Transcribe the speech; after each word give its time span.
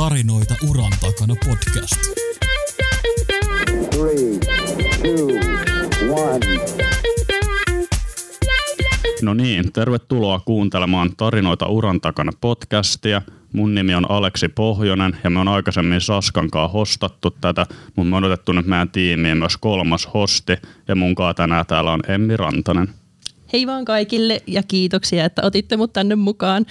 Tarinoita 0.00 0.54
uran 0.68 0.92
takana 1.00 1.34
podcast. 1.46 1.96
Three, 3.90 4.38
two. 5.02 5.26
No 9.22 9.34
niin, 9.34 9.72
tervetuloa 9.72 10.40
kuuntelemaan 10.44 11.10
Tarinoita 11.16 11.66
uran 11.66 12.00
takana 12.00 12.32
podcastia. 12.40 13.22
Mun 13.52 13.74
nimi 13.74 13.94
on 13.94 14.10
Aleksi 14.10 14.48
Pohjonen 14.48 15.16
ja 15.24 15.30
me 15.30 15.38
on 15.38 15.48
aikaisemmin 15.48 16.00
Saskan 16.00 16.50
kanssa 16.50 16.72
hostattu 16.72 17.30
tätä, 17.30 17.66
mutta 17.96 18.10
me 18.10 18.16
on 18.16 18.24
otettu 18.24 18.52
nyt 18.52 18.66
meidän 18.66 18.90
tiimiin 18.90 19.38
myös 19.38 19.56
kolmas 19.56 20.08
hosti 20.14 20.56
ja 20.88 20.96
munkaan 20.96 21.34
tänään 21.34 21.66
täällä 21.66 21.92
on 21.92 22.00
Emmi 22.08 22.36
Rantanen. 22.36 22.99
Hei 23.52 23.66
vaan 23.66 23.84
kaikille 23.84 24.42
ja 24.46 24.62
kiitoksia, 24.62 25.24
että 25.24 25.42
otitte 25.44 25.76
mut 25.76 25.92
tänne 25.92 26.14
mukaan. 26.14 26.66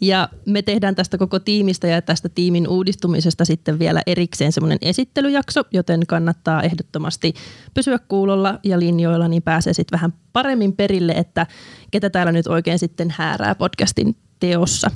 Ja 0.00 0.28
me 0.46 0.62
tehdään 0.62 0.94
tästä 0.94 1.18
koko 1.18 1.38
tiimistä 1.38 1.86
ja 1.86 2.02
tästä 2.02 2.28
tiimin 2.28 2.68
uudistumisesta 2.68 3.44
sitten 3.44 3.78
vielä 3.78 4.02
erikseen 4.06 4.52
semmoinen 4.52 4.78
esittelyjakso, 4.82 5.62
joten 5.72 6.06
kannattaa 6.06 6.62
ehdottomasti 6.62 7.34
pysyä 7.74 7.98
kuulolla 8.08 8.58
ja 8.64 8.78
linjoilla, 8.78 9.28
niin 9.28 9.42
pääsee 9.42 9.72
sitten 9.72 9.96
vähän 9.96 10.12
paremmin 10.32 10.72
perille, 10.72 11.12
että 11.12 11.46
ketä 11.90 12.10
täällä 12.10 12.32
nyt 12.32 12.46
oikein 12.46 12.78
sitten 12.78 13.14
häärää 13.16 13.54
podcastin 13.54 14.16
teossa. 14.40 14.90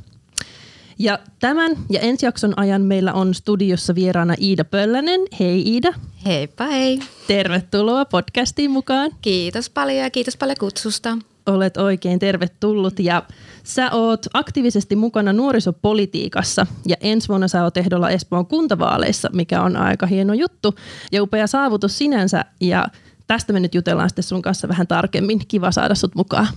Ja 0.99 1.19
tämän 1.39 1.71
ja 1.91 2.01
ensi 2.01 2.27
jakson 2.27 2.59
ajan 2.59 2.83
meillä 2.83 3.13
on 3.13 3.35
studiossa 3.35 3.95
vieraana 3.95 4.35
Iida 4.41 4.65
Pöllänen. 4.65 5.21
Hei 5.41 5.63
Iida. 5.67 5.93
Heippa 6.27 6.65
hei. 6.65 7.01
Tervetuloa 7.27 8.05
podcastiin 8.05 8.71
mukaan. 8.71 9.11
Kiitos 9.23 9.71
paljon 9.71 9.99
ja 9.99 10.11
kiitos 10.11 10.37
paljon 10.37 10.57
kutsusta. 10.61 11.19
Olet 11.47 11.77
oikein 11.77 12.19
tervetullut 12.19 12.99
ja 12.99 13.23
sä 13.65 13.91
oot 13.93 14.27
aktiivisesti 14.35 14.97
mukana 14.97 15.33
nuorisopolitiikassa 15.33 16.67
ja 16.89 16.97
ensi 17.01 17.29
vuonna 17.29 17.49
sä 17.49 17.65
oot 17.65 17.77
ehdolla 17.77 18.11
Espoon 18.11 18.47
kuntavaaleissa, 18.47 19.31
mikä 19.33 19.63
on 19.63 19.77
aika 19.77 20.07
hieno 20.07 20.35
juttu 20.35 20.75
ja 21.13 21.23
upea 21.23 21.47
saavutus 21.47 21.99
sinänsä 21.99 22.45
ja 22.61 22.87
tästä 23.27 23.53
me 23.53 23.61
nyt 23.61 23.75
jutellaan 23.75 24.11
sitten 24.11 24.25
sun 24.25 24.43
kanssa 24.43 24.69
vähän 24.69 24.87
tarkemmin. 24.87 25.41
Kiva 25.49 25.73
saada 25.73 25.95
sut 25.95 26.15
mukaan. 26.15 26.49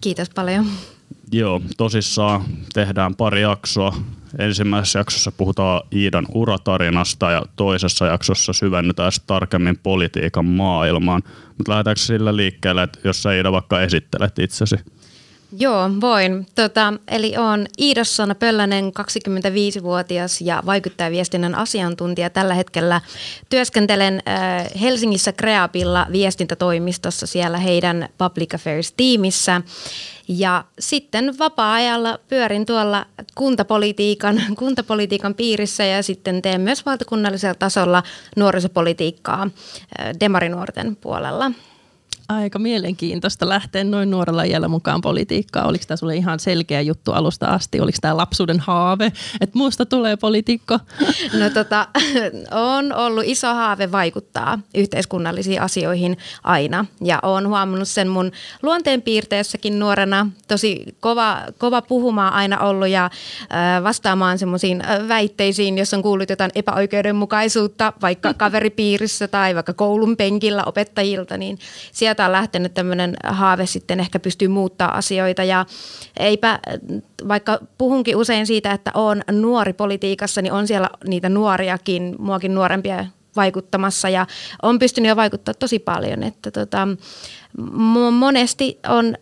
Kiitos 0.00 0.30
paljon. 0.34 0.66
Joo, 1.32 1.62
tosissaan 1.76 2.44
tehdään 2.74 3.14
pari 3.14 3.42
jaksoa. 3.42 3.94
Ensimmäisessä 4.38 4.98
jaksossa 4.98 5.32
puhutaan 5.32 5.82
Iidan 5.92 6.26
uratarinasta 6.34 7.30
ja 7.30 7.42
toisessa 7.56 8.06
jaksossa 8.06 8.52
syvennytään 8.52 9.12
tarkemmin 9.26 9.78
politiikan 9.82 10.44
maailmaan. 10.44 11.22
Mutta 11.58 11.72
lähdetäänkö 11.72 12.00
sillä 12.00 12.36
liikkeelle, 12.36 12.82
että 12.82 12.98
jos 13.04 13.22
sä 13.22 13.32
Iida 13.32 13.52
vaikka 13.52 13.80
esittelet 13.80 14.38
itsesi? 14.38 14.76
Joo, 15.52 15.90
voin. 16.00 16.46
Tota, 16.54 16.94
eli 17.08 17.36
olen 17.36 17.68
Iida 17.78 18.02
Pöllänen, 18.38 18.84
25-vuotias 18.84 20.40
ja 20.40 20.62
vaikuttajaviestinnän 20.66 21.54
asiantuntija. 21.54 22.30
Tällä 22.30 22.54
hetkellä 22.54 23.00
työskentelen 23.48 24.22
äh, 24.28 24.66
Helsingissä 24.80 25.32
Kreapilla 25.32 26.06
viestintätoimistossa 26.12 27.26
siellä 27.26 27.58
heidän 27.58 28.08
Public 28.18 28.54
Affairs-tiimissä. 28.54 29.62
Ja 30.28 30.64
sitten 30.78 31.38
vapaa-ajalla 31.38 32.18
pyörin 32.28 32.66
tuolla 32.66 33.06
kuntapolitiikan, 33.34 34.42
kuntapolitiikan 34.58 35.34
piirissä 35.34 35.84
ja 35.84 36.02
sitten 36.02 36.42
teen 36.42 36.60
myös 36.60 36.86
valtakunnallisella 36.86 37.54
tasolla 37.54 38.02
nuorisopolitiikkaa 38.36 39.42
äh, 39.42 40.10
demarinuorten 40.20 40.96
puolella. 40.96 41.50
Aika 42.28 42.58
mielenkiintoista 42.58 43.48
lähteä 43.48 43.84
noin 43.84 44.10
nuorella 44.10 44.42
iällä 44.42 44.68
mukaan 44.68 45.00
politiikkaan. 45.00 45.66
Oliko 45.66 45.84
tämä 45.86 45.96
sulle 45.96 46.16
ihan 46.16 46.40
selkeä 46.40 46.80
juttu 46.80 47.12
alusta 47.12 47.46
asti? 47.46 47.80
Oliko 47.80 47.98
tämä 48.00 48.16
lapsuuden 48.16 48.60
haave, 48.60 49.12
että 49.40 49.58
muusta 49.58 49.86
tulee 49.86 50.16
poliitikko? 50.16 50.78
No 51.32 51.50
tota, 51.54 51.88
on 52.50 52.92
ollut 52.92 53.24
iso 53.26 53.54
haave 53.54 53.92
vaikuttaa 53.92 54.58
yhteiskunnallisiin 54.74 55.62
asioihin 55.62 56.18
aina. 56.44 56.84
Ja 57.04 57.18
olen 57.22 57.48
huomannut 57.48 57.88
sen 57.88 58.08
mun 58.08 58.32
luonteenpiirteessäkin 58.62 59.78
nuorena. 59.78 60.30
Tosi 60.48 60.96
kova, 61.00 61.38
kova 61.58 61.82
puhumaan 61.82 62.32
aina 62.32 62.58
ollut 62.58 62.88
ja 62.88 63.10
vastaamaan 63.82 64.38
semmoisiin 64.38 64.82
väitteisiin, 65.08 65.78
jos 65.78 65.94
on 65.94 66.02
kuullut 66.02 66.30
jotain 66.30 66.50
epäoikeudenmukaisuutta 66.54 67.92
vaikka 68.02 68.34
kaveripiirissä 68.44 69.28
tai 69.28 69.54
vaikka 69.54 69.72
koulun 69.72 70.16
penkillä 70.16 70.62
opettajilta, 70.66 71.36
niin 71.36 71.58
sieltä 71.92 72.17
sieltä 72.18 72.26
on 72.26 72.32
lähtenyt 72.32 72.74
tämmöinen 72.74 73.16
haave 73.24 73.66
sitten 73.66 74.00
ehkä 74.00 74.18
pystyy 74.18 74.48
muuttaa 74.48 74.96
asioita. 74.96 75.44
Ja 75.44 75.66
eipä, 76.16 76.58
vaikka 77.28 77.58
puhunkin 77.78 78.16
usein 78.16 78.46
siitä, 78.46 78.72
että 78.72 78.90
on 78.94 79.22
nuori 79.30 79.72
politiikassa, 79.72 80.42
niin 80.42 80.52
on 80.52 80.66
siellä 80.66 80.90
niitä 81.06 81.28
nuoriakin, 81.28 82.16
muakin 82.18 82.54
nuorempia 82.54 83.06
vaikuttamassa. 83.36 84.08
Ja 84.08 84.26
on 84.62 84.78
pystynyt 84.78 85.08
jo 85.08 85.16
vaikuttaa 85.16 85.54
tosi 85.54 85.78
paljon, 85.78 86.22
että 86.22 86.50
tota, 86.50 86.88
monesti 88.12 88.78
on 88.88 89.14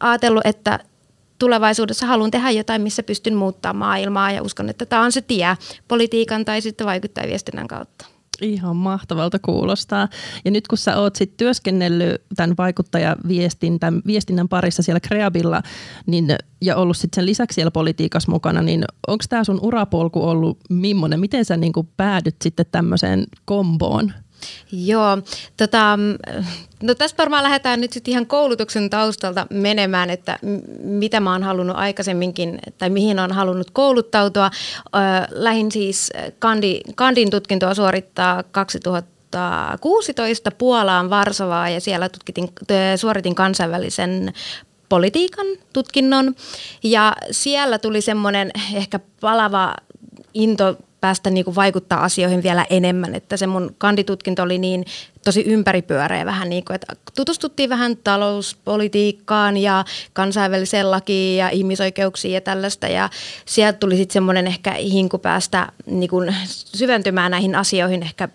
ajatellut, 0.00 0.46
että 0.46 0.78
tulevaisuudessa 1.38 2.06
haluan 2.06 2.30
tehdä 2.30 2.50
jotain, 2.50 2.82
missä 2.82 3.02
pystyn 3.02 3.34
muuttamaan 3.34 3.76
maailmaa. 3.76 4.30
Ja 4.30 4.42
uskon, 4.42 4.68
että 4.68 4.86
tämä 4.86 5.02
on 5.02 5.12
se 5.12 5.20
tie 5.20 5.56
politiikan 5.88 6.44
tai 6.44 6.60
sitten 6.60 6.86
vaikuttajaviestinnän 6.86 7.68
kautta. 7.68 8.13
Ihan 8.40 8.76
mahtavalta 8.76 9.38
kuulostaa. 9.38 10.08
Ja 10.44 10.50
nyt 10.50 10.68
kun 10.68 10.78
sä 10.78 10.96
oot 10.96 11.16
sit 11.16 11.36
työskennellyt 11.36 12.22
tämän 12.36 12.54
vaikuttajaviestinnän 12.58 14.02
viestinnän 14.06 14.48
parissa 14.48 14.82
siellä 14.82 15.00
Kreabilla 15.00 15.62
niin, 16.06 16.36
ja 16.60 16.76
ollut 16.76 16.96
sit 16.96 17.14
sen 17.14 17.26
lisäksi 17.26 17.54
siellä 17.54 17.70
politiikassa 17.70 18.32
mukana, 18.32 18.62
niin 18.62 18.84
onko 19.06 19.24
tämä 19.28 19.44
sun 19.44 19.58
urapolku 19.62 20.28
ollut 20.28 20.58
millainen? 20.70 21.20
Miten 21.20 21.44
sä 21.44 21.56
niinku 21.56 21.88
päädyt 21.96 22.36
sitten 22.42 22.66
tämmöiseen 22.72 23.26
komboon? 23.44 24.12
Joo, 24.72 25.18
tota, 25.56 25.98
no 26.82 26.94
tästä 26.94 27.18
varmaan 27.18 27.44
lähdetään 27.44 27.80
nyt 27.80 27.92
sitten 27.92 28.12
ihan 28.12 28.26
koulutuksen 28.26 28.90
taustalta 28.90 29.46
menemään, 29.50 30.10
että 30.10 30.38
mitä 30.78 31.20
mä 31.20 31.32
oon 31.32 31.42
halunnut 31.42 31.76
aikaisemminkin 31.76 32.58
tai 32.78 32.90
mihin 32.90 33.18
on 33.18 33.32
halunnut 33.32 33.70
kouluttautua. 33.70 34.50
lähin 35.30 35.72
siis 35.72 36.10
kandi, 36.38 36.80
kandin 36.94 37.30
tutkintoa 37.30 37.74
suorittaa 37.74 38.42
2000 38.42 39.14
2016 39.34 40.50
Puolaan 40.50 41.10
Varsovaa 41.10 41.68
ja 41.68 41.80
siellä 41.80 42.08
tutkitin, 42.08 42.48
suoritin 42.96 43.34
kansainvälisen 43.34 44.32
politiikan 44.88 45.46
tutkinnon 45.72 46.34
ja 46.82 47.16
siellä 47.30 47.78
tuli 47.78 48.00
semmoinen 48.00 48.50
ehkä 48.74 49.00
palava 49.20 49.74
into 50.34 50.76
päästä 51.04 51.30
niin 51.30 51.44
kuin 51.44 51.54
vaikuttaa 51.54 52.04
asioihin 52.04 52.42
vielä 52.42 52.66
enemmän. 52.70 53.14
Että 53.14 53.36
se 53.36 53.46
mun 53.46 53.74
kanditutkinto 53.78 54.42
oli 54.42 54.58
niin 54.58 54.84
tosi 55.24 55.44
ympäripyöreä 55.46 56.24
vähän 56.24 56.50
niin 56.50 56.64
kuin, 56.64 56.74
että 56.74 56.86
tutustuttiin 57.16 57.70
vähän 57.70 57.96
talouspolitiikkaan 57.96 59.56
ja 59.56 59.84
kansainväliseen 60.12 60.90
lakiin 60.90 61.38
ja 61.38 61.48
ihmisoikeuksiin 61.48 62.34
ja 62.34 62.40
tällaista. 62.40 62.88
Ja 62.88 63.10
sieltä 63.44 63.78
tuli 63.78 63.96
sitten 63.96 64.12
semmoinen 64.12 64.46
ehkä 64.46 64.72
hinku 64.72 65.18
päästä 65.18 65.72
niin 65.86 66.10
kuin 66.10 66.34
syventymään 66.54 67.30
näihin 67.30 67.54
asioihin 67.54 68.02
ehkä 68.02 68.28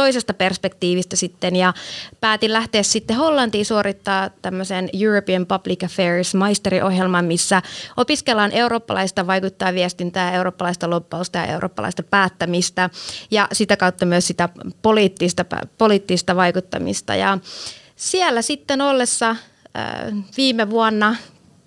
toisesta 0.00 0.34
perspektiivistä 0.34 1.16
sitten 1.16 1.56
ja 1.56 1.74
päätin 2.20 2.52
lähteä 2.52 2.82
sitten 2.82 3.16
Hollantiin 3.16 3.66
suorittaa 3.66 4.30
tämmöisen 4.42 4.88
European 5.00 5.46
Public 5.46 5.84
Affairs 5.84 6.34
maisteriohjelman, 6.34 7.24
missä 7.24 7.62
opiskellaan 7.96 8.52
eurooppalaista 8.52 9.26
vaikuttaa 9.26 9.74
viestintää, 9.74 10.32
eurooppalaista 10.32 10.90
loppausta 10.90 11.38
ja 11.38 11.46
eurooppalaista 11.46 12.02
päättämistä 12.02 12.90
ja 13.30 13.48
sitä 13.52 13.76
kautta 13.76 14.06
myös 14.06 14.26
sitä 14.26 14.48
poliittista, 14.82 15.44
poliittista 15.78 16.36
vaikuttamista. 16.36 17.14
Ja 17.14 17.38
siellä 17.96 18.42
sitten 18.42 18.80
ollessa 18.80 19.36
viime 20.36 20.70
vuonna 20.70 21.16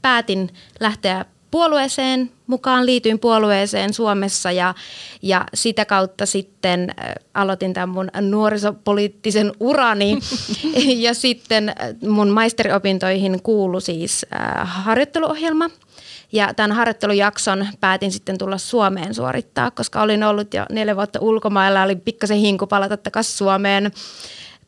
päätin 0.02 0.50
lähteä 0.80 1.26
puolueeseen 1.54 2.32
mukaan, 2.48 2.86
liityin 2.86 3.20
puolueeseen 3.20 3.94
Suomessa 3.94 4.52
ja, 4.52 4.74
ja 5.22 5.46
sitä 5.54 5.86
kautta 5.86 6.26
sitten 6.26 6.90
äh, 6.90 7.14
aloitin 7.34 7.74
tämän 7.74 7.90
mun 7.90 8.10
nuorisopoliittisen 8.22 9.52
urani 9.60 10.18
ja 11.06 11.14
sitten 11.14 11.70
äh, 11.70 11.76
mun 12.10 12.30
maisteriopintoihin 12.30 13.42
kuului 13.44 13.82
siis 13.82 14.26
äh, 14.34 14.42
harjoitteluohjelma. 14.64 15.70
Ja 16.32 16.54
tämän 16.54 16.72
harjoittelujakson 16.72 17.68
päätin 17.80 18.12
sitten 18.12 18.38
tulla 18.38 18.58
Suomeen 18.58 19.14
suorittaa, 19.14 19.72
koska 19.72 20.02
olin 20.02 20.24
ollut 20.24 20.54
jo 20.54 20.66
neljä 20.72 20.96
vuotta 20.96 21.20
ulkomailla, 21.22 21.84
oli 21.84 21.96
pikkasen 21.96 22.38
hinku 22.38 22.68
palata 22.68 22.98
takaisin 22.98 23.38
Suomeen 23.38 23.92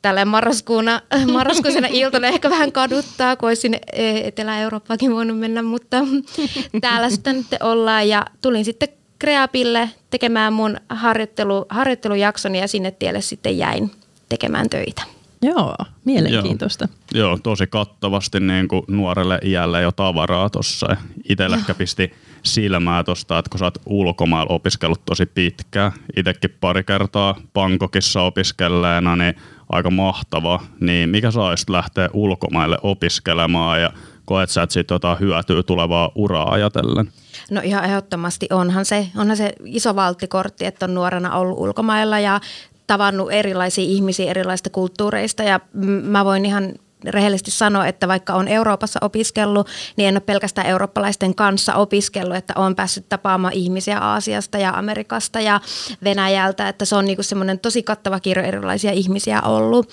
tällä 0.06 0.26
marraskuuna, 0.26 1.02
marraskuisena 1.34 1.88
iltana 1.92 2.28
ehkä 2.28 2.50
vähän 2.50 2.72
kaduttaa, 2.72 3.36
kun 3.36 3.50
olisin 3.50 3.78
Etelä-Eurooppaakin 4.24 5.12
voinut 5.12 5.40
mennä, 5.40 5.64
mutta 5.64 5.98
täällä 6.82 7.10
sitten 7.10 7.36
nyt 7.36 7.46
ollaan 7.62 8.10
ja 8.10 8.26
tulin 8.42 8.66
sitten 8.66 8.90
Kreapille 9.20 9.90
tekemään 10.10 10.54
mun 10.54 10.78
harjoittelu, 10.90 11.66
harjoittelujakson 11.70 12.56
ja 12.56 12.68
sinne 12.68 12.92
tielle 12.92 13.22
sitten 13.22 13.58
jäin 13.58 13.92
tekemään 14.30 14.70
töitä. 14.70 15.02
Joo, 15.42 15.76
mielenkiintoista. 16.06 16.88
Joo, 17.14 17.28
joo 17.28 17.40
tosi 17.44 17.68
kattavasti 17.68 18.40
niin 18.40 18.68
kuin 18.68 18.84
nuorelle 18.88 19.40
iälle 19.44 19.82
jo 19.82 19.92
tavaraa 19.92 20.50
tuossa. 20.50 20.98
Itselle 21.30 21.56
ehkä 21.56 21.74
pisti 21.74 22.14
silmää 22.46 23.04
tuosta, 23.04 23.40
että 23.40 23.50
kun 23.50 23.60
sä 23.60 23.66
oot 23.66 23.78
ulkomailla 23.86 24.54
opiskellut 24.54 25.06
tosi 25.06 25.26
pitkään, 25.26 25.92
itsekin 26.18 26.58
pari 26.62 26.84
kertaa 26.84 27.36
Bangkokissa 27.54 28.22
opiskelleena, 28.22 29.16
niin 29.16 29.36
aika 29.70 29.92
mahtava. 29.92 30.60
Niin 30.80 31.10
mikä 31.10 31.32
saisi 31.32 31.72
lähteä 31.72 32.10
ulkomaille 32.14 32.78
opiskelemaan 32.84 33.82
ja 33.82 33.92
koet 34.26 34.50
sä, 34.50 34.64
että 34.64 34.74
siitä 34.74 34.94
jotain 34.94 35.18
tulevaa 35.66 36.12
uraa 36.16 36.52
ajatellen? 36.52 37.12
No 37.52 37.62
ihan 37.64 37.86
ehdottomasti 37.86 38.48
onhan 38.52 38.86
se, 38.86 39.08
onhan 39.18 39.38
se 39.38 39.54
iso 39.66 39.96
valttikortti, 39.96 40.66
että 40.66 40.86
on 40.86 40.94
nuorena 40.94 41.36
ollut 41.38 41.60
ulkomailla 41.60 42.20
ja 42.20 42.40
tavannut 42.88 43.32
erilaisia 43.32 43.84
ihmisiä 43.84 44.32
erilaisista 44.32 44.70
kulttuureista 44.70 45.44
ja 45.44 45.60
mä 46.04 46.26
voin 46.26 46.46
ihan 46.46 46.74
rehellisesti 47.08 47.52
sanoa, 47.52 47.88
että 47.88 48.08
vaikka 48.08 48.34
on 48.34 48.48
Euroopassa 48.48 49.00
opiskellut, 49.02 49.68
niin 49.98 50.10
en 50.10 50.16
ole 50.16 50.22
pelkästään 50.22 50.68
eurooppalaisten 50.68 51.36
kanssa 51.36 51.76
opiskellut, 51.76 52.38
että 52.38 52.54
olen 52.58 52.76
päässyt 52.76 53.10
tapaamaan 53.10 53.54
ihmisiä 53.54 54.00
Aasiasta 54.00 54.58
ja 54.58 54.72
Amerikasta 54.72 55.40
ja 55.42 55.62
Venäjältä, 56.04 56.70
että 56.70 56.86
se 56.86 56.96
on 56.96 57.06
niin 57.06 57.24
semmoinen 57.24 57.60
tosi 57.60 57.84
kattava 57.84 58.20
kirjo 58.20 58.44
erilaisia 58.44 58.92
ihmisiä 58.92 59.42
ollut 59.42 59.90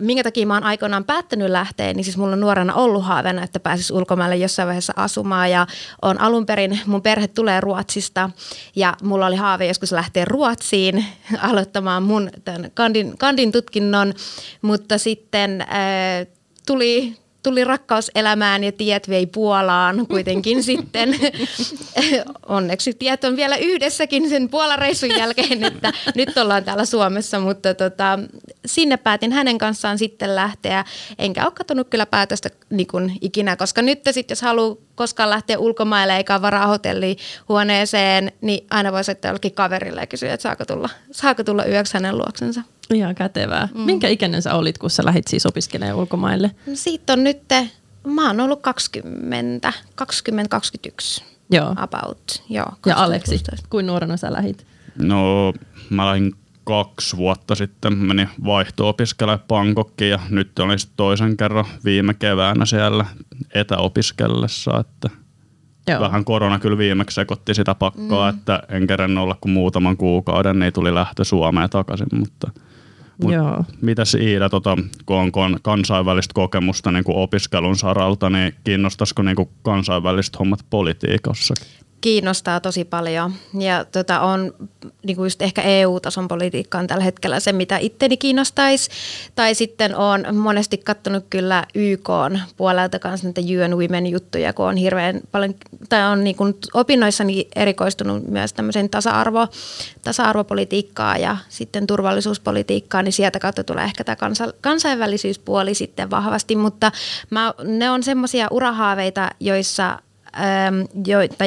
minkä 0.00 0.22
takia 0.22 0.46
mä 0.46 0.54
oon 0.54 0.64
aikoinaan 0.64 1.04
päättänyt 1.04 1.50
lähteä, 1.50 1.94
niin 1.94 2.04
siis 2.04 2.16
mulla 2.16 2.32
on 2.32 2.40
nuorena 2.40 2.74
ollut 2.74 3.04
haaveena, 3.04 3.42
että 3.42 3.60
pääsis 3.60 3.90
ulkomaille 3.90 4.36
jossain 4.36 4.66
vaiheessa 4.66 4.92
asumaan. 4.96 5.50
Ja 5.50 5.66
on 6.02 6.20
alun 6.20 6.46
perin, 6.46 6.80
mun 6.86 7.02
perhe 7.02 7.28
tulee 7.28 7.60
Ruotsista 7.60 8.30
ja 8.76 8.96
mulla 9.02 9.26
oli 9.26 9.36
haave 9.36 9.66
joskus 9.66 9.92
lähteä 9.92 10.24
Ruotsiin 10.24 11.04
aloittamaan 11.50 12.02
mun 12.02 12.30
tämän 12.44 12.70
kandin, 12.74 13.18
kandin 13.18 13.52
tutkinnon, 13.52 14.14
mutta 14.62 14.98
sitten 14.98 15.66
tuli 16.66 17.16
tuli 17.48 17.64
rakkaus 17.64 18.10
elämään 18.14 18.64
ja 18.64 18.72
tiet 18.72 19.08
vei 19.08 19.26
Puolaan 19.26 20.06
kuitenkin 20.06 20.62
sitten. 20.70 21.14
Onneksi 22.48 22.94
tiet 22.94 23.24
on 23.24 23.36
vielä 23.36 23.56
yhdessäkin 23.56 24.28
sen 24.28 24.48
Puolareissun 24.48 25.10
jälkeen, 25.18 25.64
että 25.64 25.92
nyt 26.14 26.38
ollaan 26.38 26.64
täällä 26.64 26.84
Suomessa, 26.84 27.40
mutta 27.40 27.74
tota, 27.74 28.18
sinne 28.66 28.96
päätin 28.96 29.32
hänen 29.32 29.58
kanssaan 29.58 29.98
sitten 29.98 30.34
lähteä. 30.34 30.84
Enkä 31.18 31.44
ole 31.44 31.52
katsonut 31.52 31.88
kyllä 31.88 32.06
päätöstä 32.06 32.48
niin 32.70 32.86
kuin 32.86 33.18
ikinä, 33.20 33.56
koska 33.56 33.82
nyt 33.82 34.00
sitten 34.10 34.34
jos 34.34 34.42
haluaa 34.42 34.76
koskaan 34.94 35.30
lähteä 35.30 35.58
ulkomaille 35.58 36.16
eikä 36.16 36.42
varaa 36.42 36.78
huoneeseen, 37.48 38.32
niin 38.40 38.66
aina 38.70 38.92
voi 38.92 39.04
soittaa 39.04 39.28
jollekin 39.28 39.54
kaverille 39.54 40.00
ja 40.00 40.06
kysyä, 40.06 40.34
että 40.34 40.42
saako 40.42 40.64
tulla, 40.64 40.88
saako 41.10 41.44
tulla 41.44 41.64
yöksi 41.66 41.94
hänen 41.94 42.18
luoksensa. 42.18 42.62
Ihan 42.94 43.14
kätevää. 43.14 43.68
Mm. 43.74 43.80
Minkä 43.80 44.08
ikäinen 44.08 44.42
sä 44.42 44.54
olit, 44.54 44.78
kun 44.78 44.90
sä 44.90 45.04
lähit 45.04 45.28
siis 45.28 45.46
opiskelemaan 45.46 45.98
ulkomaille? 45.98 46.50
No 46.66 46.72
siitä 46.74 47.12
on 47.12 47.24
nyt, 47.24 47.42
mä 48.06 48.26
oon 48.26 48.40
ollut 48.40 48.62
20, 48.62 49.72
20-21. 51.20 51.24
Joo. 51.50 51.74
About, 51.76 52.42
joo. 52.48 52.72
Ja 52.86 52.96
Aleksi, 52.96 53.42
kuin 53.70 53.86
nuorena 53.86 54.16
sä 54.16 54.32
lähit? 54.32 54.66
No 54.98 55.52
mä 55.90 56.06
lähdin 56.06 56.34
kaksi 56.64 57.16
vuotta 57.16 57.54
sitten, 57.54 57.98
menin 57.98 58.28
vaihto-opiskelemaan 58.44 59.44
Bangkokkiin 59.48 60.10
ja 60.10 60.18
nyt 60.30 60.58
olin 60.58 60.78
toisen 60.96 61.36
kerran 61.36 61.64
viime 61.84 62.14
keväänä 62.14 62.66
siellä 62.66 63.04
etäopiskellessa, 63.54 64.80
että 64.80 65.10
Joo. 65.88 66.00
vähän 66.00 66.24
korona 66.24 66.58
kyllä 66.58 66.78
viimeksi 66.78 67.14
sekoitti 67.14 67.54
sitä 67.54 67.74
pakkoa, 67.74 68.32
mm. 68.32 68.38
että 68.38 68.62
en 68.68 68.86
kerran 68.86 69.18
olla 69.18 69.36
kuin 69.40 69.52
muutaman 69.52 69.96
kuukauden, 69.96 70.58
niin 70.58 70.72
tuli 70.72 70.94
lähtö 70.94 71.24
Suomeen 71.24 71.70
takaisin, 71.70 72.08
mutta– 72.12 72.50
Mut 73.22 73.32
Joo. 73.32 73.64
Mitäs 73.80 74.14
Iida, 74.14 74.48
tota, 74.48 74.76
kun 75.06 75.16
on 75.16 75.32
kansainvälistä 75.62 76.34
kokemusta 76.34 76.92
niin 76.92 77.04
kuin 77.04 77.16
opiskelun 77.16 77.76
saralta, 77.76 78.30
niin 78.30 78.54
kiinnostaisiko 78.64 79.22
niin 79.22 79.36
kuin 79.36 79.48
kansainväliset 79.62 80.38
hommat 80.38 80.60
politiikassa? 80.70 81.54
Kiinnostaa 82.00 82.60
tosi 82.60 82.84
paljon 82.84 83.32
ja 83.58 83.84
tota, 83.84 84.20
on 84.20 84.54
niin 85.02 85.16
kuin 85.16 85.26
just 85.26 85.42
ehkä 85.42 85.62
EU-tason 85.62 86.28
politiikka 86.28 86.78
on 86.78 86.86
tällä 86.86 87.04
hetkellä 87.04 87.40
se, 87.40 87.52
mitä 87.52 87.78
itteni 87.78 88.16
kiinnostaisi. 88.16 88.90
Tai 89.34 89.54
sitten 89.54 89.96
on 89.96 90.36
monesti 90.36 90.78
katsonut 90.78 91.24
kyllä 91.30 91.64
YK 91.74 92.08
puolelta 92.56 92.98
kanssa 92.98 93.26
näitä 93.26 93.40
UN 93.40 93.78
Women 93.78 94.06
juttuja, 94.06 94.52
kun 94.52 94.66
on 94.66 94.76
hirveän 94.76 95.20
paljon, 95.32 95.54
tai 95.88 96.12
on 96.12 96.24
niin 96.24 96.36
kuin 96.36 96.54
opinnoissani 96.74 97.48
erikoistunut 97.56 98.28
myös 98.28 98.52
tämmöisen 98.52 98.90
tasa-arvo, 98.90 99.48
tasa-arvopolitiikkaa 100.02 101.16
ja 101.16 101.36
sitten 101.48 101.86
turvallisuuspolitiikkaa, 101.86 103.02
niin 103.02 103.12
sieltä 103.12 103.38
kautta 103.38 103.64
tulee 103.64 103.84
ehkä 103.84 104.04
tämä 104.04 104.16
kansa, 104.16 104.52
kansainvälisyyspuoli 104.60 105.74
sitten 105.74 106.10
vahvasti, 106.10 106.56
mutta 106.56 106.92
mä, 107.30 107.54
ne 107.64 107.90
on 107.90 108.02
semmoisia 108.02 108.48
urahaaveita, 108.50 109.30
joissa 109.40 109.98
Ähm, 110.38 110.80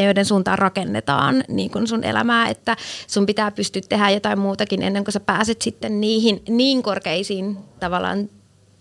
joiden 0.03 0.25
suuntaan 0.25 0.59
rakennetaan 0.59 1.43
niin 1.47 1.71
kuin 1.71 1.87
sun 1.87 2.03
elämää, 2.03 2.49
että 2.49 2.77
sun 3.07 3.25
pitää 3.25 3.51
pystyä 3.51 3.81
tehdä 3.89 4.09
jotain 4.09 4.39
muutakin 4.39 4.81
ennen 4.81 5.03
kuin 5.03 5.13
sä 5.13 5.19
pääset 5.19 5.61
sitten 5.61 6.01
niihin 6.01 6.43
niin 6.49 6.83
korkeisiin 6.83 7.57
tavallaan 7.79 8.29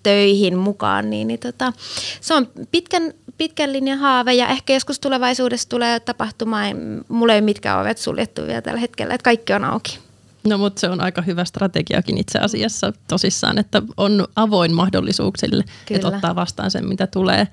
töihin 0.03 0.59
mukaan, 0.59 1.11
niin, 1.11 1.29
niin 1.29 1.41
tota, 1.41 1.73
se 2.21 2.35
on 2.35 2.49
pitkän, 2.71 3.13
pitkän 3.39 3.73
linjan 3.73 3.99
haave 3.99 4.35
ja 4.35 4.49
ehkä 4.49 4.73
joskus 4.73 5.01
tulevaisuudessa 5.01 5.69
tulee 5.69 6.01
tapahtumaan, 6.01 6.77
mulla 7.09 7.35
ei 7.35 7.41
mitkä 7.41 7.79
ovet 7.79 7.99
suljettu 7.99 8.43
vielä 8.47 8.63
tällä 8.63 8.81
hetkellä, 8.81 9.15
että 9.15 9.25
kaikki 9.25 9.53
on 9.53 9.65
auki. 9.65 9.99
No 10.45 10.59
mutta 10.59 10.81
se 10.81 10.89
on 10.89 11.01
aika 11.01 11.23
hyvä 11.23 11.45
strategiakin 11.45 12.19
itse 12.19 12.39
asiassa 12.39 12.93
tosissaan, 13.09 13.59
että 13.59 13.83
on 13.97 14.27
avoin 14.37 14.75
mahdollisuuksille, 14.75 15.65
Kyllä. 15.65 15.97
että 15.97 16.09
ottaa 16.09 16.35
vastaan 16.35 16.71
sen, 16.71 16.89
mitä 16.89 17.07
tulee. 17.07 17.49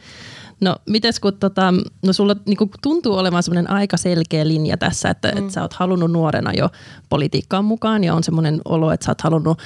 No 0.60 0.76
mites 0.86 1.20
kun 1.20 1.34
tota, 1.34 1.74
no 2.06 2.14
sulla 2.14 2.36
niinku 2.46 2.70
tuntuu 2.84 3.14
olevan 3.18 3.44
semmoinen 3.44 3.70
aika 3.70 3.98
selkeä 3.98 4.48
linja 4.48 4.78
tässä, 4.78 5.10
että 5.10 5.32
mm. 5.32 5.38
et 5.38 5.52
sä 5.52 5.62
oot 5.62 5.74
halunnut 5.74 6.12
nuorena 6.12 6.54
jo 6.54 6.70
politiikkaan 7.10 7.66
mukaan 7.66 8.04
ja 8.04 8.14
on 8.14 8.24
semmoinen 8.24 8.62
olo, 8.66 8.92
että 8.92 9.06
sä 9.06 9.12
oot 9.12 9.22
halunnut 9.22 9.60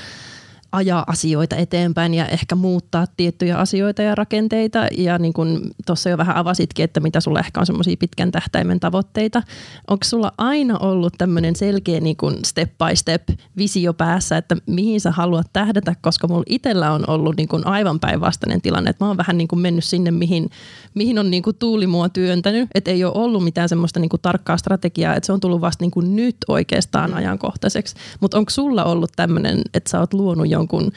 ajaa 0.71 1.03
asioita 1.07 1.55
eteenpäin 1.55 2.13
ja 2.13 2.27
ehkä 2.27 2.55
muuttaa 2.55 3.05
tiettyjä 3.17 3.57
asioita 3.57 4.01
ja 4.01 4.15
rakenteita. 4.15 4.87
Ja 4.97 5.17
niin 5.17 5.33
kuin 5.33 5.59
tuossa 5.85 6.09
jo 6.09 6.17
vähän 6.17 6.35
avasitkin, 6.35 6.83
että 6.85 6.99
mitä 6.99 7.19
sulla 7.19 7.39
ehkä 7.39 7.59
on 7.59 7.65
semmoisia 7.65 7.97
pitkän 7.99 8.31
tähtäimen 8.31 8.79
tavoitteita. 8.79 9.43
Onko 9.87 10.03
sulla 10.03 10.31
aina 10.37 10.77
ollut 10.77 11.13
tämmöinen 11.17 11.55
selkeä 11.55 11.99
niin 11.99 12.15
kuin 12.15 12.35
step 12.45 12.71
by 12.77 12.95
step 12.95 13.23
visio 13.57 13.93
päässä, 13.93 14.37
että 14.37 14.57
mihin 14.65 15.01
sä 15.01 15.11
haluat 15.11 15.47
tähdätä, 15.53 15.95
koska 16.01 16.27
mulla 16.27 16.43
itsellä 16.49 16.91
on 16.91 17.09
ollut 17.09 17.37
niin 17.37 17.47
kuin 17.47 17.67
aivan 17.67 17.99
päinvastainen 17.99 18.61
tilanne. 18.61 18.89
Että 18.89 19.05
mä 19.05 19.09
oon 19.09 19.17
vähän 19.17 19.37
niin 19.37 19.47
kuin 19.47 19.59
mennyt 19.59 19.83
sinne, 19.83 20.11
mihin, 20.11 20.49
mihin 20.93 21.19
on 21.19 21.31
niin 21.31 21.43
kuin 21.43 21.55
tuuli 21.55 21.87
mua 21.87 22.09
työntänyt. 22.09 22.69
Että 22.75 22.91
ei 22.91 23.03
ole 23.03 23.13
ollut 23.15 23.43
mitään 23.43 23.69
semmoista 23.69 23.99
niin 23.99 24.09
kuin 24.09 24.21
tarkkaa 24.21 24.57
strategiaa, 24.57 25.15
että 25.15 25.25
se 25.25 25.33
on 25.33 25.39
tullut 25.39 25.61
vasta 25.61 25.83
niin 25.83 25.91
kuin 25.91 26.15
nyt 26.15 26.37
oikeastaan 26.47 27.13
ajankohtaiseksi. 27.13 27.95
Mutta 28.19 28.37
onko 28.37 28.49
sulla 28.49 28.83
ollut 28.83 29.11
tämmöinen, 29.15 29.61
että 29.73 29.89
sä 29.89 29.99
oot 29.99 30.13
luonut 30.13 30.49
jo 30.49 30.60
jonkun 30.61 30.91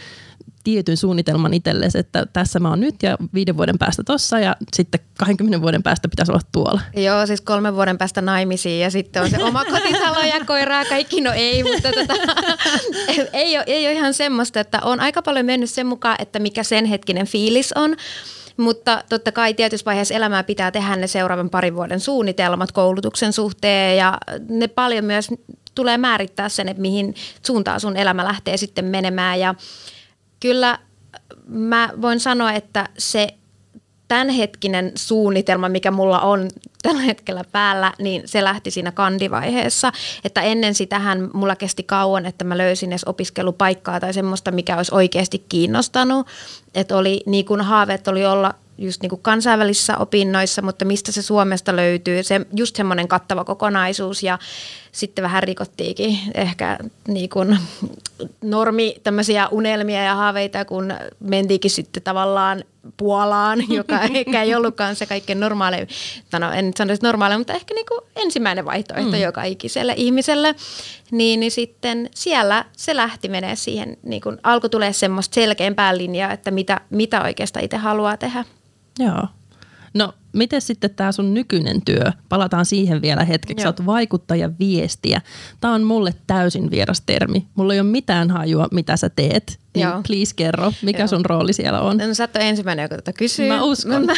tietyn 0.64 0.96
suunnitelman 0.96 1.54
itsellesi, 1.54 1.98
että 1.98 2.26
tässä 2.32 2.60
mä 2.60 2.68
oon 2.68 2.80
nyt 2.80 3.02
ja 3.02 3.16
viiden 3.34 3.56
vuoden 3.56 3.78
päästä 3.78 4.02
tossa 4.06 4.38
ja 4.38 4.56
sitten 4.72 5.00
20 5.18 5.62
vuoden 5.62 5.82
päästä 5.82 6.08
pitäisi 6.08 6.32
olla 6.32 6.40
tuolla. 6.52 6.80
Joo, 6.96 7.26
siis 7.26 7.40
kolmen 7.40 7.74
vuoden 7.74 7.98
päästä 7.98 8.22
naimisiin 8.22 8.80
ja 8.80 8.90
sitten 8.90 9.22
on 9.22 9.30
se 9.30 9.44
oma 9.44 9.64
kotitalo 9.72 10.20
ja 10.20 10.44
koiraa 10.46 10.84
kaikki. 10.84 11.20
No 11.20 11.32
ei, 11.34 11.62
mutta 11.62 11.88
tota, 11.92 12.14
ei, 13.32 13.56
ole, 13.56 13.64
ei 13.66 13.86
ole 13.86 13.92
ihan 13.92 14.14
semmoista, 14.14 14.60
että 14.60 14.80
on 14.82 15.00
aika 15.00 15.22
paljon 15.22 15.46
mennyt 15.46 15.70
sen 15.70 15.86
mukaan, 15.86 16.16
että 16.18 16.38
mikä 16.38 16.62
sen 16.62 16.84
hetkinen 16.84 17.26
fiilis 17.26 17.72
on. 17.72 17.96
Mutta 18.56 19.04
totta 19.08 19.32
kai 19.32 19.54
tietyssä 19.54 19.84
vaiheessa 19.84 20.14
elämää 20.14 20.44
pitää 20.44 20.70
tehdä 20.70 20.96
ne 20.96 21.06
seuraavan 21.06 21.50
parin 21.50 21.74
vuoden 21.74 22.00
suunnitelmat 22.00 22.72
koulutuksen 22.72 23.32
suhteen 23.32 23.96
ja 23.96 24.18
ne 24.48 24.68
paljon 24.68 25.04
myös 25.04 25.28
tulee 25.74 25.98
määrittää 25.98 26.48
sen, 26.48 26.68
että 26.68 26.80
mihin 26.80 27.14
suuntaan 27.46 27.80
sun 27.80 27.96
elämä 27.96 28.24
lähtee 28.24 28.56
sitten 28.56 28.84
menemään. 28.84 29.40
Ja 29.40 29.54
kyllä 30.40 30.78
mä 31.46 31.90
voin 32.02 32.20
sanoa, 32.20 32.52
että 32.52 32.88
se 32.98 33.28
tämänhetkinen 34.08 34.92
suunnitelma, 34.94 35.68
mikä 35.68 35.90
mulla 35.90 36.20
on 36.20 36.48
tällä 36.82 37.00
hetkellä 37.00 37.44
päällä, 37.52 37.92
niin 37.98 38.22
se 38.24 38.44
lähti 38.44 38.70
siinä 38.70 38.92
kandivaiheessa. 38.92 39.92
Että 40.24 40.42
ennen 40.42 40.74
sitähän 40.74 41.30
mulla 41.32 41.56
kesti 41.56 41.82
kauan, 41.82 42.26
että 42.26 42.44
mä 42.44 42.58
löysin 42.58 42.92
edes 42.92 43.04
opiskelupaikkaa 43.04 44.00
tai 44.00 44.14
semmoista, 44.14 44.50
mikä 44.50 44.76
olisi 44.76 44.94
oikeasti 44.94 45.44
kiinnostanut. 45.48 46.26
Että 46.74 46.96
oli 46.96 47.22
niin 47.26 47.44
kuin 47.44 47.60
haaveet 47.60 48.08
oli 48.08 48.26
olla 48.26 48.54
just 48.78 49.02
niin 49.02 49.10
kuin 49.10 49.22
kansainvälisissä 49.22 49.96
opinnoissa, 49.98 50.62
mutta 50.62 50.84
mistä 50.84 51.12
se 51.12 51.22
Suomesta 51.22 51.76
löytyy, 51.76 52.22
se, 52.22 52.40
just 52.56 52.76
semmoinen 52.76 53.08
kattava 53.08 53.44
kokonaisuus 53.44 54.22
ja 54.22 54.38
sitten 54.94 55.22
vähän 55.22 55.42
rikottiinkin 55.42 56.18
ehkä 56.34 56.78
niin 57.08 57.28
kuin 57.28 57.58
normi 58.42 58.96
tämmöisiä 59.02 59.48
unelmia 59.48 60.02
ja 60.02 60.14
haaveita, 60.14 60.64
kun 60.64 60.94
mentiinkin 61.20 61.70
sitten 61.70 62.02
tavallaan 62.02 62.64
Puolaan, 62.96 63.58
joka 63.68 64.00
ehkä 64.14 64.42
ei 64.42 64.54
ollutkaan 64.54 64.96
se 64.96 65.06
kaikkein 65.06 65.40
normaali, 65.40 65.76
no 66.40 66.52
en 66.52 66.66
nyt 66.66 66.76
sanoisi 66.76 67.02
normaali, 67.02 67.38
mutta 67.38 67.52
ehkä 67.52 67.74
niin 67.74 67.86
kuin 67.86 68.00
ensimmäinen 68.16 68.64
vaihtoehto 68.64 69.12
mm. 69.12 69.22
joka 69.22 69.44
ikiselle 69.44 69.94
ihmiselle, 69.96 70.54
niin, 71.10 71.40
niin 71.40 71.52
sitten 71.52 72.10
siellä 72.14 72.64
se 72.76 72.96
lähti 72.96 73.28
menee 73.28 73.56
siihen, 73.56 73.96
niin 74.02 74.22
kuin 74.22 74.38
alkoi 74.42 74.70
tulee 74.70 74.92
semmoista 74.92 75.34
selkeämpää 75.34 75.96
linjaa, 75.96 76.32
että 76.32 76.50
mitä, 76.50 76.80
mitä 76.90 77.22
oikeastaan 77.22 77.64
itse 77.64 77.76
haluaa 77.76 78.16
tehdä. 78.16 78.44
Joo. 78.98 79.26
No, 79.94 80.14
miten 80.32 80.60
sitten 80.60 80.90
tämä 80.90 81.12
sun 81.12 81.34
nykyinen 81.34 81.82
työ? 81.82 82.12
Palataan 82.28 82.66
siihen 82.66 83.02
vielä 83.02 83.24
hetkeksi. 83.24 83.62
Sä 83.62 83.68
oot 83.68 83.86
vaikuttaja 83.86 84.50
viestiä. 84.58 85.20
Tämä 85.60 85.74
on 85.74 85.82
mulle 85.82 86.14
täysin 86.26 86.70
vieras 86.70 87.00
termi. 87.00 87.46
Mulla 87.54 87.74
ei 87.74 87.80
ole 87.80 87.88
mitään 87.88 88.30
hajua, 88.30 88.68
mitä 88.72 88.96
sä 88.96 89.10
teet. 89.10 89.58
Niin 89.74 89.88
Joo. 89.88 90.02
please 90.06 90.34
kerro, 90.36 90.72
mikä 90.82 90.98
Joo. 90.98 91.08
sun 91.08 91.24
rooli 91.24 91.52
siellä 91.52 91.80
on? 91.80 91.96
No, 91.96 92.14
sä 92.14 92.22
oot 92.22 92.36
ensimmäinen, 92.36 92.82
joka 92.82 92.96
tätä 92.96 93.12
kysyy. 93.12 93.48
Mä 93.48 93.62
uskon. 93.62 94.06
Mä, 94.06 94.12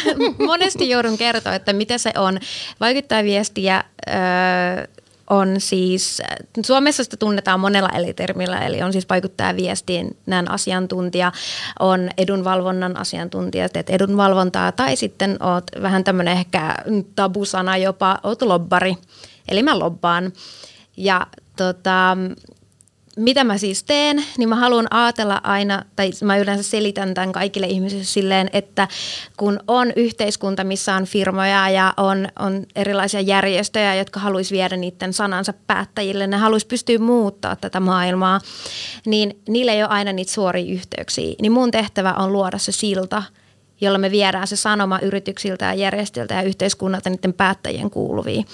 monesti 0.45 0.89
joudun 0.89 1.17
kertoa, 1.17 1.55
että 1.55 1.73
mitä 1.73 1.97
se 1.97 2.11
on. 2.17 2.39
Vaikuttaja 2.79 3.23
viestiä... 3.23 3.83
Öö, 4.07 4.87
on 5.29 5.55
siis, 5.57 6.21
Suomessa 6.65 7.03
sitä 7.03 7.17
tunnetaan 7.17 7.59
monella 7.59 7.89
eri 7.89 8.13
termillä, 8.13 8.59
eli 8.59 8.81
on 8.81 8.91
siis 8.91 9.09
vaikuttaja 9.09 9.55
viestinnän 9.55 10.51
asiantuntija, 10.51 11.31
on 11.79 12.09
edunvalvonnan 12.17 12.97
asiantuntija, 12.97 13.69
teet 13.69 13.89
edunvalvontaa, 13.89 14.71
tai 14.71 14.95
sitten 14.95 15.43
oot 15.43 15.63
vähän 15.81 16.03
tämmöinen 16.03 16.37
ehkä 16.37 16.75
tabusana 17.15 17.77
jopa, 17.77 18.19
oot 18.23 18.41
lobbari, 18.41 18.95
eli 19.47 19.63
mä 19.63 19.79
lobbaan. 19.79 20.33
Ja 20.97 21.27
tota, 21.57 22.17
mitä 23.17 23.43
mä 23.43 23.57
siis 23.57 23.83
teen, 23.83 24.23
niin 24.37 24.49
mä 24.49 24.55
haluan 24.55 24.87
ajatella 24.89 25.41
aina, 25.43 25.83
tai 25.95 26.11
mä 26.23 26.37
yleensä 26.37 26.63
selitän 26.63 27.13
tämän 27.13 27.31
kaikille 27.31 27.67
ihmisille 27.67 28.03
silleen, 28.03 28.49
että 28.53 28.87
kun 29.37 29.59
on 29.67 29.91
yhteiskunta, 29.95 30.63
missä 30.63 30.95
on 30.95 31.05
firmoja 31.05 31.69
ja 31.69 31.93
on, 31.97 32.27
on 32.39 32.65
erilaisia 32.75 33.21
järjestöjä, 33.21 33.95
jotka 33.95 34.19
haluaisi 34.19 34.55
viedä 34.55 34.77
niiden 34.77 35.13
sanansa 35.13 35.53
päättäjille, 35.67 36.27
ne 36.27 36.37
haluaisi 36.37 36.67
pystyä 36.67 36.99
muuttaa 36.99 37.55
tätä 37.55 37.79
maailmaa, 37.79 38.39
niin 39.05 39.41
niillä 39.47 39.73
ei 39.73 39.83
ole 39.83 39.89
aina 39.89 40.13
niitä 40.13 40.31
suoria 40.31 40.73
yhteyksiä. 40.73 41.35
Niin 41.41 41.51
mun 41.51 41.71
tehtävä 41.71 42.13
on 42.13 42.33
luoda 42.33 42.57
se 42.57 42.71
silta, 42.71 43.23
jolla 43.81 43.97
me 43.97 44.11
viedään 44.11 44.47
se 44.47 44.55
sanoma 44.55 44.99
yrityksiltä 44.99 45.65
ja 45.65 45.73
järjestöiltä 45.73 46.33
ja 46.33 46.41
yhteiskunnalta 46.41 47.09
niiden 47.09 47.33
päättäjien 47.33 47.89
kuuluviin. 47.89 48.45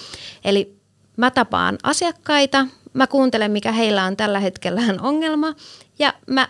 Eli 0.44 0.76
mä 1.16 1.30
tapaan 1.30 1.78
asiakkaita, 1.82 2.66
mä 2.94 3.06
kuuntelen, 3.06 3.50
mikä 3.50 3.72
heillä 3.72 4.04
on 4.04 4.16
tällä 4.16 4.40
hetkellä 4.40 4.82
ongelma 5.00 5.54
ja 5.98 6.14
mä 6.26 6.48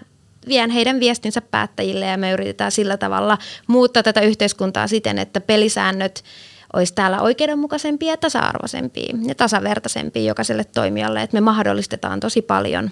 vien 0.49 0.71
heidän 0.71 1.01
viestinsä 1.01 1.41
päättäjille 1.41 2.07
ja 2.07 2.17
me 2.17 2.33
yritetään 2.33 2.73
sillä 2.73 2.97
tavalla 2.97 3.39
muuttaa 3.67 4.03
tätä 4.03 4.21
yhteiskuntaa 4.21 4.89
siten, 4.89 5.19
että 5.19 5.41
pelisäännöt 5.41 6.25
olisi 6.73 6.95
täällä 6.95 7.21
oikeudenmukaisempia 7.21 8.11
ja 8.11 8.17
tasa-arvoisempia 8.17 9.17
ja 9.27 9.35
tasavertaisempia 9.35 10.23
jokaiselle 10.23 10.65
toimijalle. 10.65 11.23
Että 11.23 11.37
me 11.37 11.41
mahdollistetaan 11.41 12.21
tosi 12.21 12.43
paljon, 12.43 12.91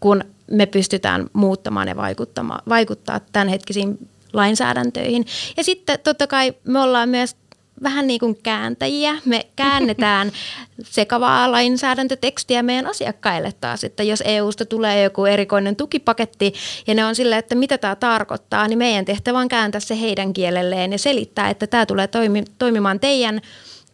kun 0.00 0.24
me 0.50 0.66
pystytään 0.66 1.26
muuttamaan 1.32 1.88
ja 1.88 1.96
vaikuttamaan, 1.96 2.62
vaikuttaa 2.68 3.20
tämänhetkisiin 3.32 4.08
lainsäädäntöihin. 4.32 5.26
Ja 5.56 5.64
sitten 5.64 5.98
totta 6.04 6.26
kai 6.26 6.54
me 6.64 6.80
ollaan 6.80 7.08
myös 7.08 7.36
vähän 7.82 8.06
niin 8.06 8.20
kuin 8.20 8.38
kääntäjiä. 8.42 9.14
Me 9.24 9.46
käännetään 9.56 10.32
sekavaa 10.82 11.52
lainsäädäntötekstiä 11.52 12.62
meidän 12.62 12.86
asiakkaille 12.86 13.52
taas, 13.60 13.84
että 13.84 14.02
jos 14.02 14.22
EUsta 14.26 14.64
tulee 14.64 15.02
joku 15.02 15.24
erikoinen 15.24 15.76
tukipaketti 15.76 16.54
ja 16.86 16.94
ne 16.94 17.04
on 17.04 17.14
sille, 17.14 17.38
että 17.38 17.54
mitä 17.54 17.78
tämä 17.78 17.96
tarkoittaa, 17.96 18.68
niin 18.68 18.78
meidän 18.78 19.04
tehtävä 19.04 19.38
on 19.38 19.48
kääntää 19.48 19.80
se 19.80 20.00
heidän 20.00 20.32
kielelleen 20.32 20.92
ja 20.92 20.98
selittää, 20.98 21.50
että 21.50 21.66
tämä 21.66 21.86
tulee 21.86 22.06
toimi, 22.06 22.44
toimimaan 22.58 23.00
teidän, 23.00 23.40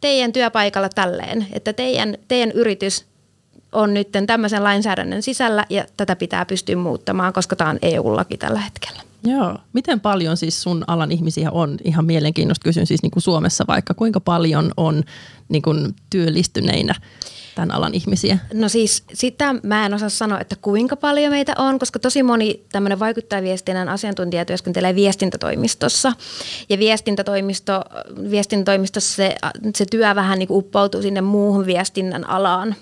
teidän 0.01 0.33
työpaikalla 0.33 0.89
tälleen, 0.89 1.47
että 1.53 1.73
teidän, 1.73 2.17
teidän 2.29 2.53
yritys 2.53 3.07
on 3.73 3.95
nyt 3.95 4.09
tämmöisen 4.27 4.65
lainsäädännön 4.65 5.23
sisällä 5.23 5.65
ja 5.71 5.85
tätä 5.97 6.17
pitää 6.17 6.45
pystyä 6.45 6.77
muuttamaan, 6.77 7.33
koska 7.33 7.57
tämä 7.57 7.71
on 7.71 7.79
EU-laki 7.83 8.37
tällä 8.37 8.61
hetkellä. 8.61 9.08
Joo. 9.25 9.59
Miten 9.73 10.01
paljon 10.01 10.37
siis 10.37 10.63
sun 10.63 10.85
alan 10.87 11.13
ihmisiä 11.13 11.51
on? 11.51 11.77
Ihan 11.85 12.05
mielenkiintoista 12.05 12.65
kysyn 12.65 12.87
siis 12.87 13.03
niin 13.03 13.11
kuin 13.11 13.23
Suomessa 13.23 13.65
vaikka. 13.69 13.95
Kuinka 13.95 14.21
paljon 14.21 14.71
on 14.77 15.03
niin 15.49 15.63
kuin 15.63 15.95
työllistyneinä 16.11 16.95
tämän 17.55 17.71
alan 17.71 17.95
ihmisiä? 17.95 18.39
No 18.55 18.69
siis 18.69 19.05
sitä 19.13 19.55
mä 19.63 19.87
en 19.87 19.95
osaa 19.95 20.09
sanoa, 20.09 20.41
että 20.41 20.57
kuinka 20.63 20.97
paljon 20.97 21.33
meitä 21.33 21.53
on, 21.59 21.79
koska 21.79 21.99
tosi 21.99 22.23
moni 22.23 22.63
tämmöinen 22.73 22.99
vaikuttajaviestinnän 22.99 23.89
asiantuntija 23.89 24.45
työskentelee 24.45 24.95
viestintätoimistossa. 24.95 26.13
Ja 26.69 26.79
viestintätoimisto, 26.79 27.85
viestintätoimistossa 28.31 29.17
se, 29.17 29.35
se 29.75 29.85
työ 29.91 30.15
vähän 30.15 30.39
niin 30.39 30.49
kuin 30.49 30.59
uppoutuu 30.59 31.03
sinne 31.03 31.21
muuhun 31.21 31.67
viestinnän 31.67 32.29
alaan 32.29 32.75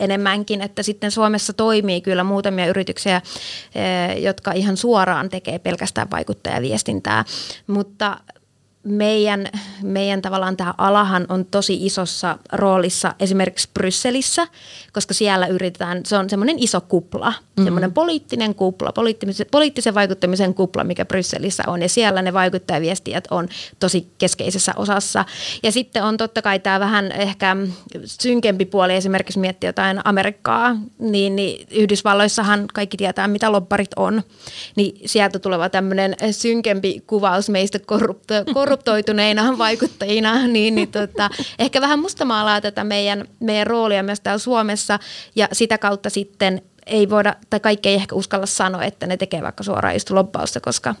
enemmänkin, 0.00 0.62
että 0.62 0.82
sitten 0.82 1.10
Suomessa 1.10 1.52
toimii 1.52 2.00
kyllä 2.00 2.24
muutamia 2.24 2.66
yrityksiä, 2.66 3.16
eh, 3.16 4.22
jotka 4.22 4.52
ihan 4.52 4.76
suoraan 4.76 5.28
tekee 5.28 5.58
pelkästään 5.58 6.10
vaikuttajaviestintää, 6.10 7.24
mutta 7.66 8.16
meidän, 8.82 9.46
meidän 9.82 10.22
tavallaan 10.22 10.56
tämä 10.56 10.74
alahan 10.78 11.26
on 11.28 11.44
tosi 11.44 11.86
isossa 11.86 12.38
roolissa 12.52 13.14
esimerkiksi 13.20 13.68
Brysselissä, 13.74 14.46
koska 14.92 15.14
siellä 15.14 15.46
yritetään, 15.46 16.00
se 16.06 16.16
on 16.16 16.30
semmoinen 16.30 16.58
iso 16.58 16.80
kupla, 16.80 17.30
mm-hmm. 17.30 17.64
semmoinen 17.64 17.92
poliittinen 17.92 18.54
kupla, 18.54 18.92
poliittisen, 18.92 19.46
poliittisen 19.50 19.94
vaikuttamisen 19.94 20.54
kupla, 20.54 20.84
mikä 20.84 21.04
Brysselissä 21.04 21.62
on 21.66 21.82
ja 21.82 21.88
siellä 21.88 22.22
ne 22.22 22.32
vaikuttajaviestijät 22.32 23.24
on 23.30 23.48
tosi 23.80 24.06
keskeisessä 24.18 24.72
osassa. 24.76 25.24
Ja 25.62 25.72
sitten 25.72 26.04
on 26.04 26.16
totta 26.16 26.42
kai 26.42 26.58
tämä 26.58 26.80
vähän 26.80 27.12
ehkä 27.12 27.56
synkempi 28.04 28.64
puoli 28.64 28.94
esimerkiksi 28.94 29.38
miettiä 29.38 29.68
jotain 29.68 30.00
Amerikkaa, 30.04 30.76
niin, 30.98 31.36
niin 31.36 31.66
Yhdysvalloissahan 31.70 32.66
kaikki 32.74 32.96
tietää, 32.96 33.28
mitä 33.28 33.52
lobbarit 33.52 33.90
on, 33.96 34.22
niin 34.76 35.00
sieltä 35.06 35.38
tuleva 35.38 35.68
tämmöinen 35.68 36.16
synkempi 36.30 37.02
kuvaus 37.06 37.48
meistä 37.48 37.78
korrupto, 37.78 38.34
korruptoituneina 38.70 39.58
vaikuttajina, 39.58 40.46
niin, 40.46 40.74
niin 40.74 40.88
tota, 40.88 41.30
ehkä 41.58 41.80
vähän 41.80 41.98
mustamaalaa 41.98 42.60
tätä 42.60 42.84
meidän, 42.84 43.24
meidän 43.40 43.66
roolia 43.66 44.02
myös 44.02 44.20
täällä 44.20 44.38
Suomessa 44.38 44.98
ja 45.36 45.48
sitä 45.52 45.78
kautta 45.78 46.10
sitten 46.10 46.62
ei 46.86 47.10
voida, 47.10 47.36
tai 47.50 47.60
kaikki 47.60 47.88
ei 47.88 47.94
ehkä 47.94 48.14
uskalla 48.14 48.46
sanoa, 48.46 48.84
että 48.84 49.06
ne 49.06 49.16
tekee 49.16 49.42
vaikka 49.42 49.62
suoraan 49.62 49.94
just 49.94 50.10
lobbausta, 50.10 50.60
koska, 50.60 50.94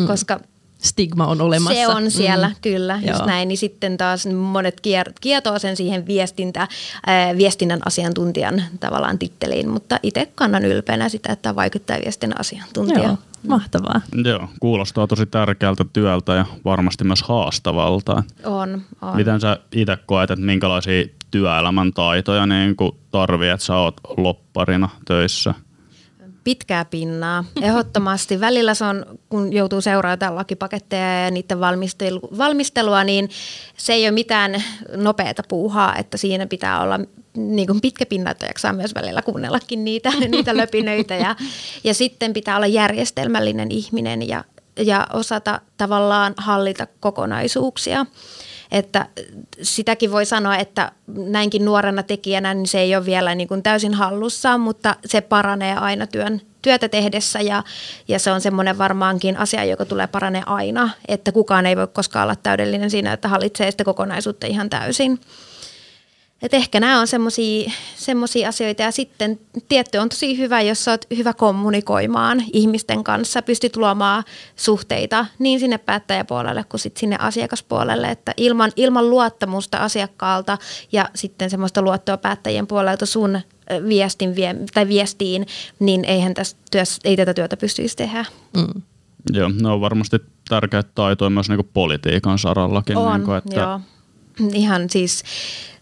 mm. 0.00 0.06
koska 0.06 0.40
stigma 0.78 1.26
on 1.26 1.40
olemassa. 1.40 1.80
Se 1.80 1.88
on 1.88 2.10
siellä, 2.10 2.48
mm. 2.48 2.54
kyllä, 2.62 2.94
just 2.94 3.18
Joo. 3.18 3.26
näin. 3.26 3.48
Niin 3.48 3.58
sitten 3.58 3.96
taas 3.96 4.26
monet 4.26 4.80
kietoo 5.20 5.58
sen 5.58 5.76
siihen 5.76 6.06
viestintä, 6.06 6.68
viestinnän 7.36 7.80
asiantuntijan 7.84 8.62
tavallaan 8.80 9.18
titteliin, 9.18 9.68
mutta 9.68 10.00
itse 10.02 10.28
kannan 10.34 10.64
ylpeänä 10.64 11.08
sitä, 11.08 11.32
että 11.32 11.56
vaikuttaa 11.56 11.96
viestinnän 12.04 12.40
asiantuntija. 12.40 13.02
Joo. 13.02 13.18
Mahtavaa. 13.48 14.00
Joo, 14.24 14.48
kuulostaa 14.60 15.06
tosi 15.06 15.26
tärkeältä 15.26 15.84
työltä 15.92 16.34
ja 16.34 16.46
varmasti 16.64 17.04
myös 17.04 17.22
haastavalta. 17.22 18.22
On, 18.44 18.82
on. 19.02 19.16
Miten 19.16 19.40
sä 19.40 19.58
itse 19.72 19.96
koet, 20.06 20.30
että 20.30 20.44
minkälaisia 20.44 21.06
työelämän 21.30 21.92
taitoja 21.92 22.46
niin 22.46 22.76
tarvii, 23.10 23.48
että 23.48 23.66
sä 23.66 23.76
oot 23.76 24.00
lopparina 24.16 24.88
töissä? 25.04 25.54
pitkää 26.48 26.84
pinnaa. 26.84 27.44
Ehdottomasti. 27.62 28.40
Välillä 28.40 28.74
se 28.74 28.84
on, 28.84 29.06
kun 29.28 29.52
joutuu 29.52 29.80
seuraamaan 29.80 30.34
lakipaketteja 30.34 31.24
ja 31.24 31.30
niiden 31.30 31.60
valmistelu, 31.60 32.20
valmistelua, 32.38 33.04
niin 33.04 33.28
se 33.76 33.92
ei 33.92 34.04
ole 34.04 34.10
mitään 34.10 34.62
nopeata 34.96 35.42
puuhaa, 35.48 35.96
että 35.96 36.16
siinä 36.16 36.46
pitää 36.46 36.80
olla 36.80 37.00
niin 37.36 37.66
kuin 37.66 37.80
pitkä 37.80 38.06
pinna, 38.06 38.30
että 38.30 38.46
jaksaa 38.46 38.72
myös 38.72 38.94
välillä 38.94 39.22
kuunnellakin 39.22 39.84
niitä, 39.84 40.10
niitä 40.28 40.56
löpinöitä. 40.56 41.14
Ja, 41.14 41.36
ja 41.84 41.94
sitten 41.94 42.32
pitää 42.32 42.56
olla 42.56 42.66
järjestelmällinen 42.66 43.70
ihminen 43.70 44.28
ja, 44.28 44.44
ja 44.76 45.06
osata 45.12 45.60
tavallaan 45.76 46.34
hallita 46.36 46.86
kokonaisuuksia. 47.00 48.06
Että 48.72 49.06
sitäkin 49.62 50.12
voi 50.12 50.26
sanoa, 50.26 50.56
että 50.56 50.92
näinkin 51.06 51.64
nuorena 51.64 52.02
tekijänä 52.02 52.54
niin 52.54 52.66
se 52.66 52.80
ei 52.80 52.96
ole 52.96 53.06
vielä 53.06 53.34
niin 53.34 53.48
kuin 53.48 53.62
täysin 53.62 53.94
hallussa, 53.94 54.58
mutta 54.58 54.96
se 55.04 55.20
paranee 55.20 55.74
aina 55.74 56.06
työn, 56.06 56.40
työtä 56.62 56.88
tehdessä 56.88 57.40
ja, 57.40 57.62
ja 58.08 58.18
se 58.18 58.32
on 58.32 58.40
semmoinen 58.40 58.78
varmaankin 58.78 59.36
asia, 59.36 59.64
joka 59.64 59.84
tulee 59.84 60.06
paranee 60.06 60.42
aina, 60.46 60.90
että 61.08 61.32
kukaan 61.32 61.66
ei 61.66 61.76
voi 61.76 61.86
koskaan 61.86 62.22
olla 62.22 62.36
täydellinen 62.36 62.90
siinä, 62.90 63.12
että 63.12 63.28
hallitsee 63.28 63.70
sitä 63.70 63.84
kokonaisuutta 63.84 64.46
ihan 64.46 64.70
täysin. 64.70 65.20
Et 66.42 66.54
ehkä 66.54 66.80
nämä 66.80 67.00
on 67.00 67.06
semmoisia 67.06 68.48
asioita 68.48 68.82
ja 68.82 68.90
sitten 68.90 69.40
tietty 69.68 69.98
on 69.98 70.08
tosi 70.08 70.38
hyvä, 70.38 70.60
jos 70.60 70.84
sä 70.84 70.90
oot 70.90 71.04
hyvä 71.16 71.32
kommunikoimaan 71.32 72.42
ihmisten 72.52 73.04
kanssa, 73.04 73.42
pystyt 73.42 73.76
luomaan 73.76 74.24
suhteita 74.56 75.26
niin 75.38 75.60
sinne 75.60 75.78
päättäjäpuolelle 75.78 76.64
kuin 76.64 76.80
sit 76.80 76.96
sinne 76.96 77.16
asiakaspuolelle, 77.18 78.10
että 78.10 78.34
ilman, 78.36 78.72
ilman 78.76 79.10
luottamusta 79.10 79.78
asiakkaalta 79.78 80.58
ja 80.92 81.08
sitten 81.14 81.50
semmoista 81.50 81.82
luottoa 81.82 82.16
päättäjien 82.16 82.66
puolelta 82.66 83.06
sun 83.06 83.40
viestin 83.88 84.36
vie, 84.36 84.56
tai 84.74 84.88
viestiin, 84.88 85.46
niin 85.78 86.04
eihän 86.04 86.34
tästä 86.34 86.60
työssä, 86.70 87.00
ei 87.04 87.16
tätä 87.16 87.34
työtä 87.34 87.56
pystyisi 87.56 87.96
tehdä. 87.96 88.24
Mm. 88.56 88.82
Joo, 89.32 89.48
ne 89.62 89.68
on 89.68 89.80
varmasti 89.80 90.16
tärkeät 90.48 90.88
taitoja 90.94 91.30
myös 91.30 91.48
niin 91.48 91.70
politiikan 91.74 92.38
sarallakin. 92.38 92.96
On, 92.96 93.12
niin 93.12 93.24
kuin, 93.24 93.38
että 93.38 93.60
joo. 93.60 93.80
Ihan 94.52 94.90
siis 94.90 95.22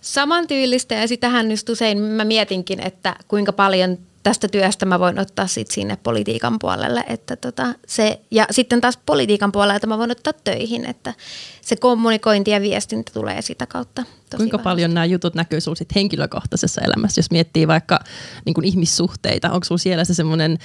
samantyylistä 0.00 0.94
ja 0.94 1.08
sitähän 1.08 1.50
just 1.50 1.68
usein 1.68 1.98
mä 1.98 2.24
mietinkin, 2.24 2.80
että 2.80 3.16
kuinka 3.28 3.52
paljon 3.52 3.98
tästä 4.22 4.48
työstä 4.48 4.86
mä 4.86 5.00
voin 5.00 5.18
ottaa 5.18 5.46
sit 5.46 5.70
sinne 5.70 5.98
politiikan 6.02 6.58
puolelle. 6.58 7.04
Että 7.08 7.36
tota, 7.36 7.74
se, 7.86 8.20
ja 8.30 8.46
sitten 8.50 8.80
taas 8.80 8.98
politiikan 9.06 9.52
puolelta 9.52 9.86
mä 9.86 9.98
voin 9.98 10.10
ottaa 10.10 10.32
töihin, 10.44 10.84
että 10.84 11.14
se 11.60 11.76
kommunikointi 11.76 12.50
ja 12.50 12.60
viestintä 12.60 13.12
tulee 13.14 13.42
sitä 13.42 13.66
kautta. 13.66 14.04
Tosi 14.36 14.42
Kuinka 14.42 14.56
vahvasti. 14.58 14.64
paljon 14.64 14.94
nämä 14.94 15.04
jutut 15.04 15.34
näkyy 15.34 15.60
sinulla 15.60 15.78
sit 15.78 15.94
henkilökohtaisessa 15.94 16.80
elämässä, 16.80 17.18
jos 17.18 17.30
miettii 17.30 17.68
vaikka 17.68 18.00
niin 18.44 18.54
kuin 18.54 18.64
ihmissuhteita? 18.64 19.50
Onko 19.50 19.64
sinulla 19.64 19.78
siellä 19.78 20.04
se 20.04 20.14
semmoinen 20.14 20.58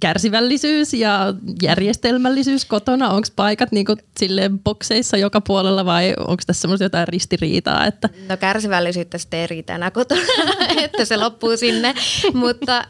kärsivällisyys 0.00 0.94
ja 0.94 1.34
järjestelmällisyys 1.62 2.64
kotona? 2.64 3.08
Onko 3.10 3.28
paikat 3.36 3.72
niin 3.72 3.86
kuin 3.86 3.98
silleen 4.18 4.58
bokseissa 4.58 5.16
joka 5.16 5.40
puolella 5.40 5.84
vai 5.84 6.14
onko 6.18 6.42
tässä 6.46 6.60
semmoista 6.60 6.84
jotain 6.84 7.08
ristiriitaa? 7.08 7.86
Että 7.86 8.08
No 8.28 8.36
kärsivällisyyttä 8.36 9.18
sitten 9.18 9.40
ei 9.40 9.46
riitä 9.46 9.74
enää 9.74 9.90
kotona, 9.90 10.20
että 10.84 11.04
se 11.04 11.16
loppuu 11.16 11.56
sinne. 11.56 11.94
Mutta 12.34 12.78
ö, 12.78 12.84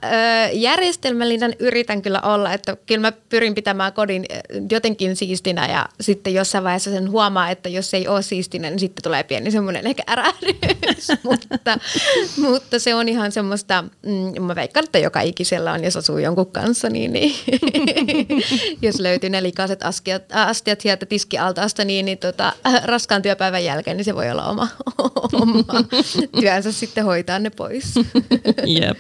järjestelmällinen 0.53 1.55
yritän 1.59 2.03
kyllä 2.03 2.21
olla, 2.21 2.53
että 2.53 2.77
kyllä 2.87 3.01
mä 3.01 3.13
pyrin 3.29 3.55
pitämään 3.55 3.93
kodin 3.93 4.25
jotenkin 4.71 5.17
siistinä 5.17 5.67
ja 5.67 5.87
sitten 6.01 6.35
jossain 6.35 6.65
vaiheessa 6.65 6.91
sen 6.91 7.11
huomaa, 7.11 7.51
että 7.51 7.69
jos 7.69 7.95
ei 7.95 8.09
ole 8.09 8.23
siistinen, 8.23 8.73
niin 8.73 8.81
sitten 8.81 9.03
tulee 9.03 9.23
pieni 9.23 9.51
semmoinen 9.51 9.87
ehkä 9.87 10.03
ärähdys. 10.11 11.09
mutta, 11.25 11.79
mutta 12.37 12.79
se 12.79 12.95
on 12.95 13.09
ihan 13.09 13.33
semmoista, 13.33 13.85
mm, 14.07 14.43
mä 14.43 14.55
veikkaan, 14.55 14.85
että 14.85 14.99
joka 14.99 15.21
ikisellä 15.21 15.73
on, 15.73 15.85
jos 15.85 15.97
asuu 15.97 16.19
jonkun 16.19 16.53
kanssa, 16.53 16.91
niin, 16.91 17.13
niin 17.13 17.35
jos 18.83 19.01
löytyy 19.01 19.31
ne 19.31 19.43
likaiset 19.43 19.83
astiat, 19.83 20.23
astiat 20.33 20.81
sieltä 20.81 21.07
tiskialtaasta, 21.07 21.85
niin, 21.85 22.07
niin 22.07 22.19
tota, 22.19 22.53
raskaan 22.85 23.23
työpäivän 23.23 23.65
jälkeen, 23.65 23.97
niin 23.97 24.05
se 24.05 24.15
voi 24.15 24.31
olla 24.31 24.47
oma, 24.47 24.69
oma 25.43 25.65
työnsä 26.41 26.73
sitten 26.73 27.05
hoitaa 27.05 27.39
ne 27.39 27.51
pois. 27.51 27.95
Jep. 28.67 28.99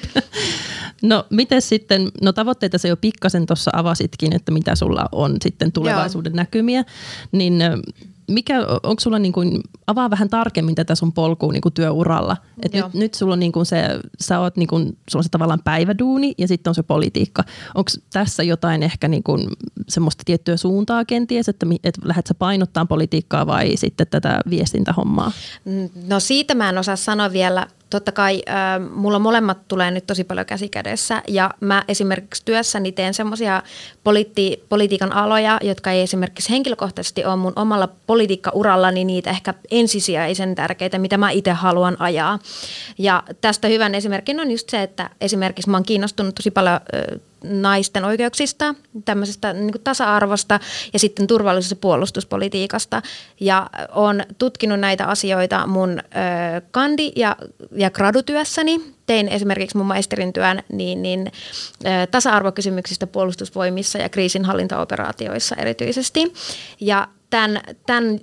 No 1.03 1.27
miten 1.31 1.63
sitten, 1.63 2.13
no 2.23 2.33
tavoitteita 2.33 2.79
se 2.79 2.89
jo 2.89 2.97
pikkasen 2.97 3.47
tuossa 3.47 3.71
avasitkin, 3.75 4.37
että 4.37 4.53
mitä 4.53 4.75
sulla 4.75 5.09
on 5.13 5.37
sitten 5.43 5.73
tulevaisuuden 5.73 6.31
Joo. 6.31 6.37
näkymiä, 6.37 6.85
niin 7.33 7.59
mikä, 8.31 8.61
onko 8.83 9.01
sulla 9.01 9.19
niin 9.19 9.33
kuin, 9.33 9.61
avaa 9.87 10.11
vähän 10.11 10.29
tarkemmin 10.29 10.75
tätä 10.75 10.95
sun 10.95 11.13
polkua 11.13 11.53
niin 11.53 11.61
kuin 11.61 11.73
työuralla. 11.73 12.37
Et 12.63 12.75
Joo. 12.75 12.87
nyt, 12.87 12.95
nyt 12.95 13.15
sulla 13.15 13.33
on 13.33 13.41
niin 13.41 13.53
kuin 13.53 13.67
se, 13.67 13.83
sä 14.21 14.41
oot 14.41 14.57
niin 14.57 14.69
kuin, 14.69 14.85
sulla 15.11 15.21
on 15.21 15.25
se 15.25 15.29
tavallaan 15.29 15.63
päiväduuni 15.65 16.35
ja 16.39 16.49
sitten 16.49 16.71
on 16.71 16.75
se 16.75 16.83
politiikka. 16.83 17.45
Onko 17.75 17.91
tässä 18.13 18.43
jotain 18.43 18.83
ehkä 18.83 19.09
niin 19.09 19.23
kuin 19.23 19.49
semmoista 19.89 20.23
tiettyä 20.27 20.57
suuntaa 20.57 21.05
kenties, 21.05 21.49
että, 21.49 21.67
että 21.85 22.01
lähdet 22.05 22.27
sä 22.27 22.35
painottaa 22.35 22.87
politiikkaa 22.87 23.47
vai 23.47 23.77
sitten 23.77 24.07
tätä 24.07 24.41
viestintähommaa? 24.51 25.33
No 26.09 26.21
siitä 26.21 26.55
mä 26.55 26.69
en 26.69 26.79
osaa 26.79 26.97
sanoa 26.97 27.33
vielä. 27.33 27.67
Totta 27.91 28.13
kai 28.13 28.43
äh, 28.49 28.91
mulla 28.95 29.19
molemmat 29.19 29.59
tulee 29.69 29.91
nyt 29.91 30.07
tosi 30.07 30.25
paljon 30.25 30.47
käsikädessä 30.47 31.23
ja 31.29 31.51
mä 31.61 31.85
esimerkiksi 31.89 32.43
työssäni 32.45 32.93
teen 32.93 33.15
semmoisia 33.15 33.63
politi- 34.05 34.65
politiikan 34.69 35.13
aloja, 35.13 35.59
jotka 35.63 35.91
ei 35.91 36.03
esimerkiksi 36.03 36.51
henkilökohtaisesti 36.51 37.25
ole 37.25 37.37
mun 37.37 37.53
omalla 37.57 37.89
politiikkaurallani 38.07 39.05
niitä 39.05 39.31
ehkä 39.31 39.55
ensisijaisen 39.71 40.55
tärkeitä, 40.55 40.99
mitä 40.99 41.19
mä 41.19 41.31
itse 41.31 41.51
haluan 41.51 41.97
ajaa. 42.01 42.39
Ja 42.99 43.23
tästä 43.41 43.69
hyvän 43.69 43.95
esimerkin 43.95 44.41
on 44.41 44.51
just 44.51 44.69
se, 44.69 44.83
että 44.83 45.11
esimerkiksi 45.21 45.71
mä 45.71 45.77
oon 45.77 45.85
kiinnostunut 45.85 46.35
tosi 46.35 46.51
paljon 46.51 46.75
äh, 46.75 47.21
naisten 47.45 48.05
oikeuksista, 48.05 48.75
tämmöisestä 49.05 49.53
niin 49.53 49.73
kuin 49.73 49.83
tasa-arvosta 49.83 50.61
ja 50.93 50.99
sitten 50.99 51.27
turvallisuus- 51.27 51.71
ja 51.71 51.77
puolustuspolitiikasta. 51.77 53.03
Ja 53.41 53.71
olen 53.95 54.27
tutkinut 54.39 54.81
näitä 54.81 55.07
asioita 55.07 55.67
mun 55.67 55.91
ö, 55.91 56.03
kandi- 56.71 57.13
ja, 57.17 57.37
ja 57.73 57.91
gradutyössäni. 57.91 58.81
Tein 59.07 59.29
esimerkiksi 59.29 59.77
mun 59.77 59.87
maisterin 59.87 60.33
työn 60.33 60.63
niin, 60.73 61.03
niin, 61.03 61.33
ö, 61.85 62.07
tasa-arvokysymyksistä 62.11 63.07
puolustusvoimissa 63.07 63.99
ja 63.99 64.09
kriisinhallintaoperaatioissa 64.09 65.57
erityisesti. 65.57 66.33
Ja 66.81 67.09
tämän, 67.31 67.61
tämän 67.87 68.21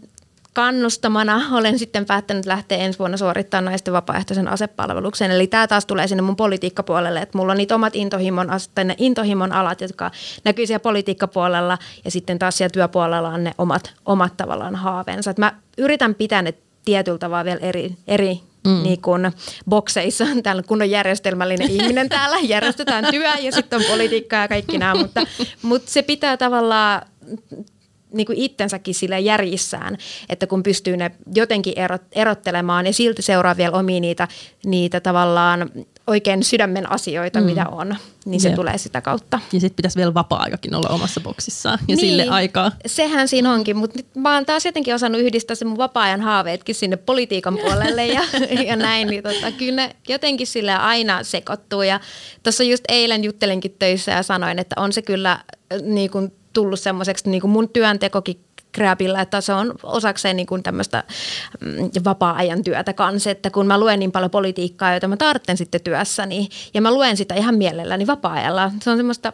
kannustamana 0.57 1.41
olen 1.51 1.79
sitten 1.79 2.05
päättänyt 2.05 2.45
lähteä 2.45 2.77
ensi 2.77 2.99
vuonna 2.99 3.17
suorittamaan 3.17 3.65
naisten 3.65 3.93
vapaaehtoisen 3.93 4.47
asepalveluksen. 4.47 5.31
Eli 5.31 5.47
tämä 5.47 5.67
taas 5.67 5.85
tulee 5.85 6.07
sinne 6.07 6.21
mun 6.21 6.35
politiikkapuolelle, 6.35 7.19
että 7.19 7.37
mulla 7.37 7.51
on 7.51 7.57
niitä 7.57 7.75
omat 7.75 7.95
intohimon, 7.95 8.47
ne 8.83 8.95
intohimon 8.97 9.51
alat, 9.51 9.81
jotka 9.81 10.11
näkyy 10.43 10.67
siellä 10.67 10.79
politiikkapuolella 10.79 11.77
ja 12.05 12.11
sitten 12.11 12.39
taas 12.39 12.57
siellä 12.57 12.73
työpuolella 12.73 13.29
on 13.29 13.43
ne 13.43 13.51
omat, 13.57 13.93
omat 14.05 14.37
tavallaan 14.37 14.75
haaveensa. 14.75 15.31
Et 15.31 15.37
mä 15.37 15.53
yritän 15.77 16.15
pitää 16.15 16.41
ne 16.41 16.53
tietyllä 16.85 17.17
tavalla 17.17 17.45
vielä 17.45 17.59
eri, 17.61 17.95
eri 18.07 18.39
mm. 18.67 18.83
niin 18.83 19.01
kuin 19.01 19.31
bokseissa. 19.69 20.25
Täällä 20.43 20.63
kun 20.63 20.81
on 20.81 20.89
järjestelmällinen 20.89 21.71
ihminen 21.71 22.09
täällä, 22.09 22.37
järjestetään 22.55 23.05
työ 23.11 23.33
ja 23.41 23.51
sitten 23.51 23.79
on 23.79 23.85
politiikkaa 23.89 24.41
ja 24.41 24.47
kaikki 24.47 24.77
nämä, 24.77 24.95
mutta, 24.95 25.21
mutta 25.61 25.91
se 25.91 26.01
pitää 26.01 26.37
tavallaan 26.37 27.01
niin 28.13 28.27
kuin 28.27 28.37
itsensäkin 28.37 28.95
sille 28.95 29.19
järjissään, 29.19 29.97
että 30.29 30.47
kun 30.47 30.63
pystyy 30.63 30.97
ne 30.97 31.11
jotenkin 31.35 31.73
erot, 31.75 32.01
erottelemaan 32.11 32.85
ja 32.85 32.93
silti 32.93 33.21
seuraa 33.21 33.57
vielä 33.57 33.77
omia 33.77 33.99
niitä, 33.99 34.27
niitä 34.65 34.99
tavallaan 34.99 35.69
oikein 36.07 36.43
sydämen 36.43 36.91
asioita, 36.91 37.39
mm. 37.39 37.45
mitä 37.45 37.65
on, 37.69 37.95
niin 38.25 38.41
se 38.41 38.47
Jep. 38.49 38.55
tulee 38.55 38.77
sitä 38.77 39.01
kautta. 39.01 39.39
Ja 39.53 39.59
sitten 39.59 39.75
pitäisi 39.75 39.97
vielä 39.97 40.13
vapaa-aikakin 40.13 40.75
olla 40.75 40.89
omassa 40.89 41.21
boksissaan 41.21 41.79
ja 41.81 41.95
niin. 41.95 41.99
sille 41.99 42.27
aikaa. 42.29 42.71
Sehän 42.85 43.27
siinä 43.27 43.53
onkin, 43.53 43.77
mutta 43.77 43.99
nyt 43.99 44.07
mä 44.15 44.33
oon 44.33 44.45
taas 44.45 44.65
jotenkin 44.65 44.95
osannut 44.95 45.21
yhdistää 45.21 45.55
sen 45.55 45.67
mun 45.67 45.77
vapaa-ajan 45.77 46.21
haaveetkin 46.21 46.75
sinne 46.75 46.97
politiikan 46.97 47.57
puolelle 47.63 48.07
ja, 48.07 48.21
ja 48.65 48.75
näin, 48.75 49.07
niin 49.07 49.23
tota, 49.23 49.51
kyllä 49.51 49.75
ne 49.75 49.95
jotenkin 50.07 50.47
sille 50.47 50.73
aina 50.73 51.23
sekoittuu. 51.23 51.81
Ja 51.81 51.99
tuossa 52.43 52.63
just 52.63 52.83
eilen 52.89 53.23
juttelinkin 53.23 53.75
töissä 53.79 54.11
ja 54.11 54.23
sanoin, 54.23 54.59
että 54.59 54.75
on 54.77 54.93
se 54.93 55.01
kyllä 55.01 55.39
niin 55.81 56.11
kuin 56.11 56.31
tullut 56.57 56.79
semmoiseksi 56.79 57.29
niin 57.29 57.41
kuin 57.41 57.51
mun 57.51 57.69
työntekokin 57.69 58.39
Grabilla, 58.73 59.21
että 59.21 59.41
se 59.41 59.53
on 59.53 59.73
osakseen 59.83 60.35
niin 60.35 60.47
kuin 60.47 60.63
tämmöistä 60.63 61.03
mm, 61.61 61.89
vapaa-ajan 62.05 62.63
työtä 62.63 62.93
kanssa, 62.93 63.31
että 63.31 63.49
kun 63.49 63.67
mä 63.67 63.79
luen 63.79 63.99
niin 63.99 64.11
paljon 64.11 64.31
politiikkaa, 64.31 64.93
jota 64.93 65.07
mä 65.07 65.17
tarvitsen 65.17 65.57
sitten 65.57 65.81
työssäni, 65.81 66.49
ja 66.73 66.81
mä 66.81 66.93
luen 66.93 67.17
sitä 67.17 67.35
ihan 67.35 67.55
mielelläni 67.55 68.07
vapaa-ajalla, 68.07 68.71
se 68.81 68.89
on 68.89 68.97
semmoista, 68.97 69.33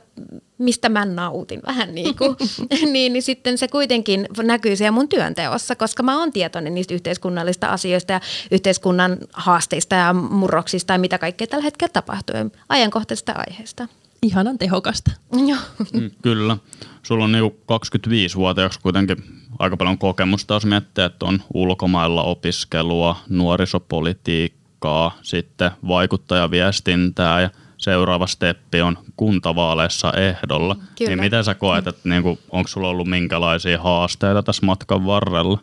mistä 0.57 0.89
mä 0.89 1.05
nautin 1.05 1.61
vähän 1.67 1.95
niin 1.95 2.15
kuin, 2.17 2.35
niin, 2.93 3.13
niin 3.13 3.23
sitten 3.23 3.57
se 3.57 3.67
kuitenkin 3.67 4.27
näkyy 4.43 4.75
siellä 4.75 4.91
mun 4.91 5.09
työnteossa, 5.09 5.75
koska 5.75 6.03
mä 6.03 6.19
oon 6.19 6.31
tietoinen 6.31 6.73
niistä 6.73 6.93
yhteiskunnallisista 6.93 7.67
asioista 7.67 8.13
ja 8.13 8.21
yhteiskunnan 8.51 9.17
haasteista 9.33 9.95
ja 9.95 10.13
murroksista 10.13 10.93
ja 10.93 10.99
mitä 10.99 11.17
kaikkea 11.17 11.47
tällä 11.47 11.63
hetkellä 11.63 11.91
tapahtuu, 11.93 12.35
ja 12.35 12.45
ajankohtaisista 12.69 13.31
aiheista. 13.47 13.87
Ihanan 14.23 14.57
tehokasta. 14.57 15.11
Joo. 15.47 15.57
Mm, 15.93 16.11
Kyllä. 16.21 16.57
Sulla 17.03 17.23
on 17.23 17.31
niinku 17.31 17.59
25-vuotiaaksi 17.71 18.79
kuitenkin 18.79 19.17
aika 19.59 19.77
paljon 19.77 19.97
kokemusta, 19.97 20.53
jos 20.53 20.65
miettii, 20.65 21.03
että 21.03 21.25
on 21.25 21.41
ulkomailla 21.53 22.23
opiskelua, 22.23 23.15
nuorisopolitiikkaa, 23.29 25.17
sitten 25.21 25.71
vaikuttajaviestintää 25.87 27.41
ja 27.41 27.49
seuraava 27.77 28.27
steppi 28.27 28.81
on 28.81 28.97
kuntavaaleissa 29.17 30.13
ehdolla. 30.13 30.75
Kyllä. 30.75 31.09
Niin 31.09 31.19
miten 31.19 31.43
sä 31.43 31.55
koet, 31.55 31.87
että 31.87 32.09
niinku, 32.09 32.39
onko 32.49 32.67
sulla 32.67 32.89
ollut 32.89 33.07
minkälaisia 33.07 33.81
haasteita 33.81 34.43
tässä 34.43 34.65
matkan 34.65 35.05
varrella? 35.05 35.59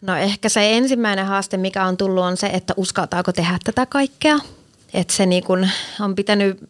No 0.00 0.16
ehkä 0.16 0.48
se 0.48 0.76
ensimmäinen 0.76 1.26
haaste, 1.26 1.56
mikä 1.56 1.84
on 1.84 1.96
tullut, 1.96 2.24
on 2.24 2.36
se, 2.36 2.46
että 2.46 2.74
uskaltaako 2.76 3.32
tehdä 3.32 3.58
tätä 3.64 3.86
kaikkea. 3.86 4.38
Että 4.94 5.14
se 5.14 5.26
niin 5.26 5.44
kun 5.44 5.68
on 6.00 6.14
pitänyt 6.14 6.68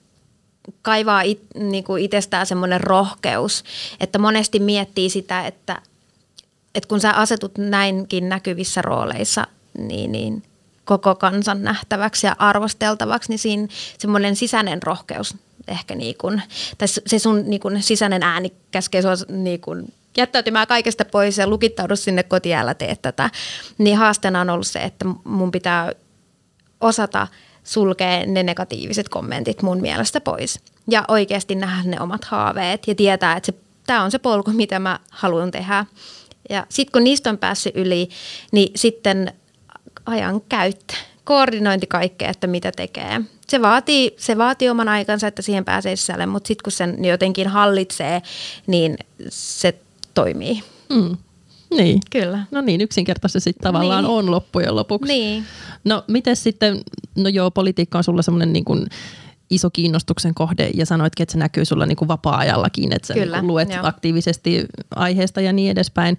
kaivaa 0.82 1.22
it, 1.22 1.42
niin 1.54 1.84
kuin 1.84 2.02
itsestään 2.02 2.46
semmoinen 2.46 2.80
rohkeus, 2.80 3.64
että 4.00 4.18
monesti 4.18 4.60
miettii 4.60 5.10
sitä, 5.10 5.46
että, 5.46 5.82
että 6.74 6.88
kun 6.88 7.00
sä 7.00 7.12
asetut 7.12 7.58
näinkin 7.58 8.28
näkyvissä 8.28 8.82
rooleissa, 8.82 9.46
niin, 9.78 10.12
niin 10.12 10.42
koko 10.84 11.14
kansan 11.14 11.62
nähtäväksi 11.62 12.26
ja 12.26 12.36
arvosteltavaksi, 12.38 13.28
niin 13.28 13.38
siinä 13.38 13.68
semmoinen 13.98 14.36
sisäinen 14.36 14.82
rohkeus 14.82 15.34
ehkä 15.68 15.94
niin 15.94 16.14
kuin, 16.18 16.42
tai 16.78 16.88
se 16.88 17.18
sun 17.18 17.44
niin 17.46 17.60
kuin 17.60 17.82
sisäinen 17.82 18.22
ääni 18.22 18.52
käskee 18.70 19.02
sua 19.02 19.12
niin 19.28 19.60
kuin 19.60 19.92
jättäytymään 20.16 20.66
kaikesta 20.66 21.04
pois 21.04 21.38
ja 21.38 21.46
lukittaudu 21.46 21.96
sinne 21.96 22.22
kotiin, 22.22 22.56
älä 22.56 22.74
tee 22.74 22.96
tätä. 23.02 23.30
Niin 23.78 23.96
haasteena 23.96 24.40
on 24.40 24.50
ollut 24.50 24.66
se, 24.66 24.78
että 24.78 25.04
mun 25.24 25.50
pitää 25.50 25.92
osata 26.80 27.26
sulkea 27.68 28.26
ne 28.26 28.42
negatiiviset 28.42 29.08
kommentit 29.08 29.62
mun 29.62 29.80
mielestä 29.80 30.20
pois. 30.20 30.60
Ja 30.90 31.04
oikeasti 31.08 31.54
nähdä 31.54 31.90
ne 31.90 32.00
omat 32.00 32.24
haaveet 32.24 32.88
ja 32.88 32.94
tietää, 32.94 33.36
että 33.36 33.52
tämä 33.86 34.02
on 34.02 34.10
se 34.10 34.18
polku, 34.18 34.50
mitä 34.50 34.78
mä 34.78 35.00
haluan 35.10 35.50
tehdä. 35.50 35.86
Ja 36.50 36.66
sitten 36.68 36.92
kun 36.92 37.04
niistä 37.04 37.30
on 37.30 37.38
päässyt 37.38 37.76
yli, 37.76 38.08
niin 38.52 38.72
sitten 38.76 39.32
ajan 40.06 40.40
käyttö, 40.48 40.94
koordinointi 41.24 41.86
kaikkea, 41.86 42.30
että 42.30 42.46
mitä 42.46 42.72
tekee. 42.72 43.20
se 43.48 43.62
vaatii, 43.62 44.14
se 44.16 44.38
vaatii 44.38 44.68
oman 44.68 44.88
aikansa, 44.88 45.26
että 45.26 45.42
siihen 45.42 45.64
pääsee 45.64 45.96
sisälle, 45.96 46.26
mutta 46.26 46.48
sitten 46.48 46.62
kun 46.62 46.72
sen 46.72 47.04
jotenkin 47.04 47.48
hallitsee, 47.48 48.22
niin 48.66 48.98
se 49.28 49.74
toimii. 50.14 50.62
Mm. 50.88 51.16
Niin. 51.70 52.00
Kyllä. 52.10 52.44
No 52.50 52.60
niin, 52.60 52.80
yksinkertaisesti 52.80 53.40
sitten 53.40 53.62
tavallaan 53.62 54.04
Niin. 54.04 54.10
on 54.12 54.30
loppujen 54.30 54.76
lopuksi. 54.76 55.12
Niin. 55.12 55.44
No 55.84 56.04
miten 56.08 56.36
sitten, 56.36 56.80
no 57.16 57.28
joo, 57.28 57.50
politiikka 57.50 57.98
on 57.98 58.04
sulla 58.04 58.22
semmoinen 58.22 58.52
niin 58.52 58.64
kuin 58.64 58.86
iso 59.50 59.70
kiinnostuksen 59.70 60.34
kohde 60.34 60.70
ja 60.74 60.86
sanoitkin, 60.86 61.22
että 61.22 61.32
se 61.32 61.38
näkyy 61.38 61.64
sulla 61.64 61.86
niin 61.86 61.96
kuin 61.96 62.08
vapaa-ajallakin, 62.08 62.92
että 62.92 63.06
sä 63.08 63.14
Kyllä, 63.14 63.36
niin 63.36 63.40
kuin 63.40 63.46
luet 63.48 63.70
joo. 63.70 63.86
aktiivisesti 63.86 64.66
aiheesta 64.96 65.40
ja 65.40 65.52
niin 65.52 65.70
edespäin. 65.70 66.18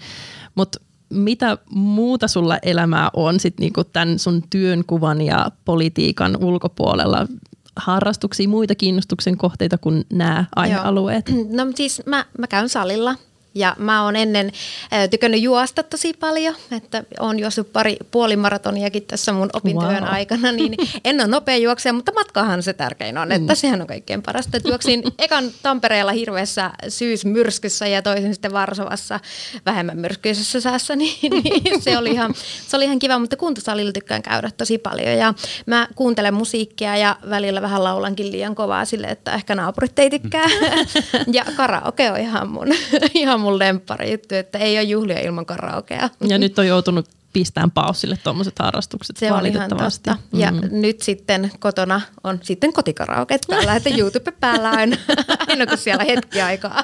Mutta 0.55 0.79
mitä 1.09 1.57
muuta 1.69 2.27
sulla 2.27 2.57
elämää 2.61 3.09
on 3.13 3.39
sit 3.39 3.59
niin 3.59 3.73
kuin 3.73 3.87
tämän 3.93 4.19
sun 4.19 4.43
työnkuvan 4.49 5.21
ja 5.21 5.51
politiikan 5.65 6.37
ulkopuolella? 6.43 7.27
Harrastuksia, 7.75 8.49
muita 8.49 8.75
kiinnostuksen 8.75 9.37
kohteita 9.37 9.77
kuin 9.77 10.05
nämä 10.13 10.45
aihealueet? 10.55 11.29
Joo. 11.29 11.45
No 11.49 11.71
siis 11.75 12.01
mä, 12.05 12.25
mä 12.37 12.47
käyn 12.47 12.69
salilla 12.69 13.15
ja 13.55 13.75
mä 13.77 14.03
oon 14.03 14.15
ennen 14.15 14.51
äh, 14.93 15.09
tykännyt 15.09 15.41
juosta 15.41 15.83
tosi 15.83 16.13
paljon, 16.13 16.55
että 16.71 17.03
oon 17.19 17.39
juossut 17.39 17.73
pari 17.73 17.97
puolimaratoniakin 18.11 19.03
tässä 19.03 19.33
mun 19.33 19.49
opintojen 19.53 20.03
Wow. 20.03 20.13
aikana, 20.13 20.51
niin 20.51 20.75
en 21.05 21.21
ole 21.21 21.27
nopea 21.27 21.57
juoksija, 21.57 21.93
mutta 21.93 22.11
matkahan 22.13 22.63
se 22.63 22.73
tärkein 22.73 23.17
on, 23.17 23.31
että 23.31 23.55
sehän 23.55 23.81
on 23.81 23.87
kaikkein 23.87 24.21
parasta. 24.21 24.57
Et 24.57 24.65
juoksin 24.65 25.03
ekan 25.17 25.51
Tampereella 25.63 26.11
hirveässä 26.11 26.71
syysmyrskyssä 26.89 27.87
ja 27.87 28.01
toisen 28.01 28.33
sitten 28.33 28.53
Varsovassa 28.53 29.19
vähemmän 29.65 29.97
myrskyisessä 29.97 30.61
säässä, 30.61 30.95
niin, 30.99 31.31
niin 31.43 31.81
se, 31.81 31.97
oli 31.97 32.11
ihan, 32.11 32.33
se 32.67 32.77
oli 32.77 32.85
ihan 32.85 32.99
kiva, 32.99 33.19
mutta 33.19 33.37
kuntosalilla 33.37 33.91
tykkään 33.91 34.21
käydä 34.21 34.51
tosi 34.57 34.77
paljon 34.77 35.17
ja 35.17 35.33
mä 35.65 35.87
kuuntelen 35.95 36.33
musiikkia 36.33 36.97
ja 36.97 37.15
välillä 37.29 37.61
vähän 37.61 37.83
laulankin 37.83 38.31
liian 38.31 38.55
kovaa 38.55 38.85
sille, 38.85 39.07
että 39.07 39.33
ehkä 39.33 39.55
naapurit 39.55 39.99
ei 39.99 40.09
tykkää. 40.09 40.47
ja 41.37 41.45
karaoke 41.57 42.11
on 42.11 42.19
ihan 42.19 42.49
mun, 42.49 42.67
ihan 43.13 43.38
mun 43.39 43.59
lemppari 43.59 44.11
juttu, 44.11 44.35
että 44.35 44.57
ei 44.57 44.77
ole 44.77 44.83
juhlia 44.83 45.19
ilman 45.19 45.45
karaokea. 45.45 46.09
Ja 46.27 46.37
nyt 46.37 46.59
on 46.59 46.67
joutunut 46.67 47.09
pistämään 47.33 47.71
pausille 47.71 48.17
tuommoiset 48.23 48.59
harrastukset 48.59 49.17
Se 49.17 49.25
on 49.25 49.45
ihan 49.45 49.53
valitettavasti. 49.59 50.09
totta. 50.09 50.37
Ja 50.37 50.51
Mm. 50.51 50.61
nyt 50.71 51.01
sitten 51.01 51.51
kotona 51.59 52.01
on 52.23 52.39
sitten 52.43 52.73
kotikaraoke 52.73 53.39
päällä, 53.49 53.75
että 53.75 53.89
YouTube 53.97 54.31
päällä 54.39 54.69
aina, 54.69 54.97
aina 55.47 55.65
kun 55.67 55.77
siellä 55.77 56.03
hetki 56.03 56.41
aikaa 56.41 56.83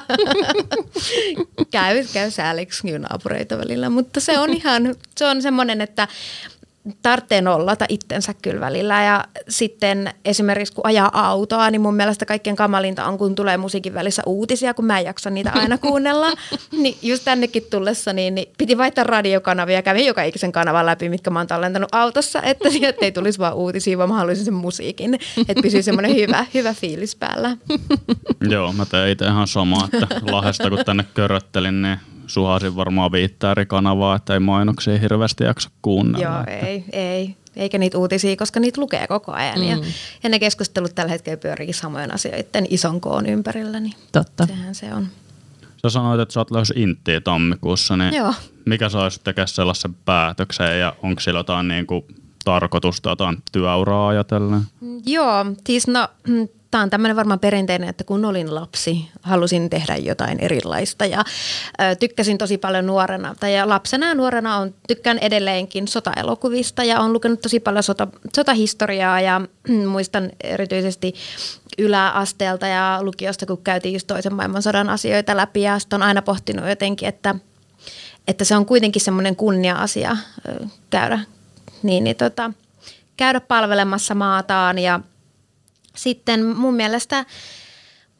käy, 1.72 2.06
käy 2.13 2.32
sääliksi 2.32 3.00
naapureita 3.00 3.58
välillä. 3.58 3.89
Mutta 3.89 4.20
se 4.20 4.39
on 4.39 4.54
ihan, 4.54 4.96
se 5.18 5.26
on 5.26 5.41
semmoinen, 5.41 5.82
että 5.82 6.08
tarvitsee 7.02 7.41
nollata 7.41 7.86
itsensä 7.89 8.34
kyllä 8.41 8.62
välillä 8.62 9.04
ja 9.04 9.24
sitten 9.50 10.13
esimerkiksi 10.26 10.74
kun 10.74 10.88
ajaa 10.88 11.30
autoa, 11.30 11.71
niin 11.71 11.82
mun 11.82 11.95
mielestä 11.95 12.26
kaikkein 12.26 12.56
kamalinta 12.56 13.06
on, 13.06 13.17
kun 13.17 13.36
tulee 13.36 13.58
musiikin 13.58 13.93
välissä 13.93 14.21
uutisia, 14.26 14.74
kun 14.74 14.86
mä 14.86 15.00
en 15.00 15.06
jaksa 15.06 15.30
niitä 15.30 15.52
aina 15.56 15.78
kuunnella. 15.88 16.32
niin 16.71 16.98
just 17.02 17.26
tännekin 17.26 17.63
tullessa, 17.69 18.13
niin, 18.13 18.36
niin 18.36 18.48
piti 18.58 18.78
vaihtaa 18.78 19.04
radiokanavia 19.04 19.76
ja 19.76 19.82
kävin 19.82 20.06
joka 20.06 20.24
ikisen 20.24 20.52
kanavan 20.52 20.86
läpi, 20.86 21.10
mitkä 21.10 21.30
mä 21.30 21.39
oon 21.39 21.48
tallentanut 21.48 21.89
autossa, 21.91 22.41
että 22.41 22.69
sieltä 22.80 22.98
ei 23.02 23.12
tulisi 23.12 23.39
vaan 23.39 23.54
uutisia, 23.54 23.98
vaan 23.98 24.10
mä 24.10 24.15
haluaisin 24.15 24.45
sen 24.45 24.54
musiikin, 24.54 25.13
että 25.38 25.62
pysyy 25.62 25.84
semmoinen 25.84 26.15
hyvä, 26.15 26.45
hyvä 26.54 26.74
fiilis 26.74 27.15
päällä. 27.15 27.58
Joo, 28.50 28.74
mä 28.74 28.86
tein 28.86 29.12
itse 29.12 29.26
ihan 29.26 29.48
samaa, 29.48 29.88
että 29.93 30.08
Lahdesta 30.32 30.69
kun 30.69 30.86
tänne 30.86 31.06
köröttelin, 31.13 31.82
niin 31.82 32.00
suhasin 32.27 32.75
varmaan 32.75 33.11
viittä 33.11 33.51
eri 33.51 33.65
kanavaa, 33.65 34.15
että 34.15 34.33
ei 34.33 34.39
mainoksia 34.39 34.99
hirveästi 34.99 35.43
jaksa 35.43 35.69
kuunnella. 35.81 36.25
Joo, 36.25 36.43
ei, 36.47 36.85
ei. 36.91 37.35
Eikä 37.55 37.77
niitä 37.77 37.97
uutisia, 37.97 38.35
koska 38.35 38.59
niitä 38.59 38.81
lukee 38.81 39.07
koko 39.07 39.31
ajan. 39.31 39.59
Mm. 39.59 39.67
Ja, 39.67 39.77
ja 40.23 40.29
ne 40.29 40.39
keskustelut 40.39 40.95
tällä 40.95 41.11
hetkellä 41.11 41.38
pyörii 41.38 41.73
samojen 41.73 42.13
asioiden 42.13 42.67
ison 42.69 43.01
koon 43.01 43.25
ympärillä, 43.25 43.79
niin 43.79 43.93
Totta. 44.11 44.47
sehän 44.47 44.75
se 44.75 44.93
on. 44.93 45.07
Sä 45.81 45.89
sanoit, 45.89 46.21
että 46.21 46.33
sä 46.33 46.39
oot 46.39 46.51
lähes 46.51 46.73
Inttiin 46.75 47.23
tammikuussa, 47.23 47.97
niin 47.97 48.13
Joo. 48.13 48.33
mikä 48.65 48.89
saisi 48.89 49.21
tekemään 49.23 49.47
sellaisen 49.47 49.93
päätöksen 49.93 50.79
ja 50.79 50.95
onko 51.03 51.21
sillä 51.21 51.39
jotain 51.39 51.67
niin 51.67 51.88
kuin 51.88 52.05
tarkoitusta, 52.45 53.09
jotain 53.09 53.38
työuraa 53.51 54.07
ajatellen? 54.07 54.61
Joo, 55.05 55.45
siis 55.67 55.88
no, 55.88 56.07
tämä 56.75 56.83
on 56.83 56.89
tämmöinen 56.89 57.15
varmaan 57.15 57.39
perinteinen, 57.39 57.89
että 57.89 58.03
kun 58.03 58.25
olin 58.25 58.55
lapsi, 58.55 59.09
halusin 59.21 59.69
tehdä 59.69 59.95
jotain 59.95 60.39
erilaista 60.39 61.05
ja 61.05 61.23
ö, 61.81 61.95
tykkäsin 61.95 62.38
tosi 62.38 62.57
paljon 62.57 62.85
nuorena. 62.85 63.35
Tai 63.39 63.55
ja 63.55 63.69
lapsena 63.69 64.07
ja 64.07 64.15
nuorena 64.15 64.57
on, 64.57 64.73
tykkään 64.88 65.17
edelleenkin 65.17 65.88
sotaelokuvista 65.88 66.83
ja 66.83 66.99
olen 66.99 67.13
lukenut 67.13 67.41
tosi 67.41 67.59
paljon 67.59 67.83
sota, 67.83 68.07
sotahistoriaa 68.35 69.21
ja 69.21 69.41
muistan 69.88 70.31
erityisesti 70.43 71.13
yläasteelta 71.77 72.67
ja 72.67 72.99
lukiosta, 73.01 73.45
kun 73.45 73.63
käytiin 73.63 73.93
just 73.93 74.07
toisen 74.07 74.33
maailmansodan 74.33 74.89
asioita 74.89 75.38
läpi 75.38 75.61
ja 75.61 75.79
sitten 75.79 75.97
on 75.97 76.07
aina 76.07 76.21
pohtinut 76.21 76.69
jotenkin, 76.69 77.09
että, 77.09 77.35
että 78.27 78.43
se 78.43 78.55
on 78.55 78.65
kuitenkin 78.65 79.01
semmoinen 79.01 79.35
kunnia-asia 79.35 80.17
ö, 80.49 80.65
käydä, 80.89 81.19
niin, 81.83 82.03
niin 82.03 82.15
tota, 82.15 82.51
käydä 83.17 83.39
palvelemassa 83.39 84.15
maataan 84.15 84.79
ja 84.79 84.99
sitten 85.95 86.45
mun 86.45 86.75
mielestä, 86.75 87.25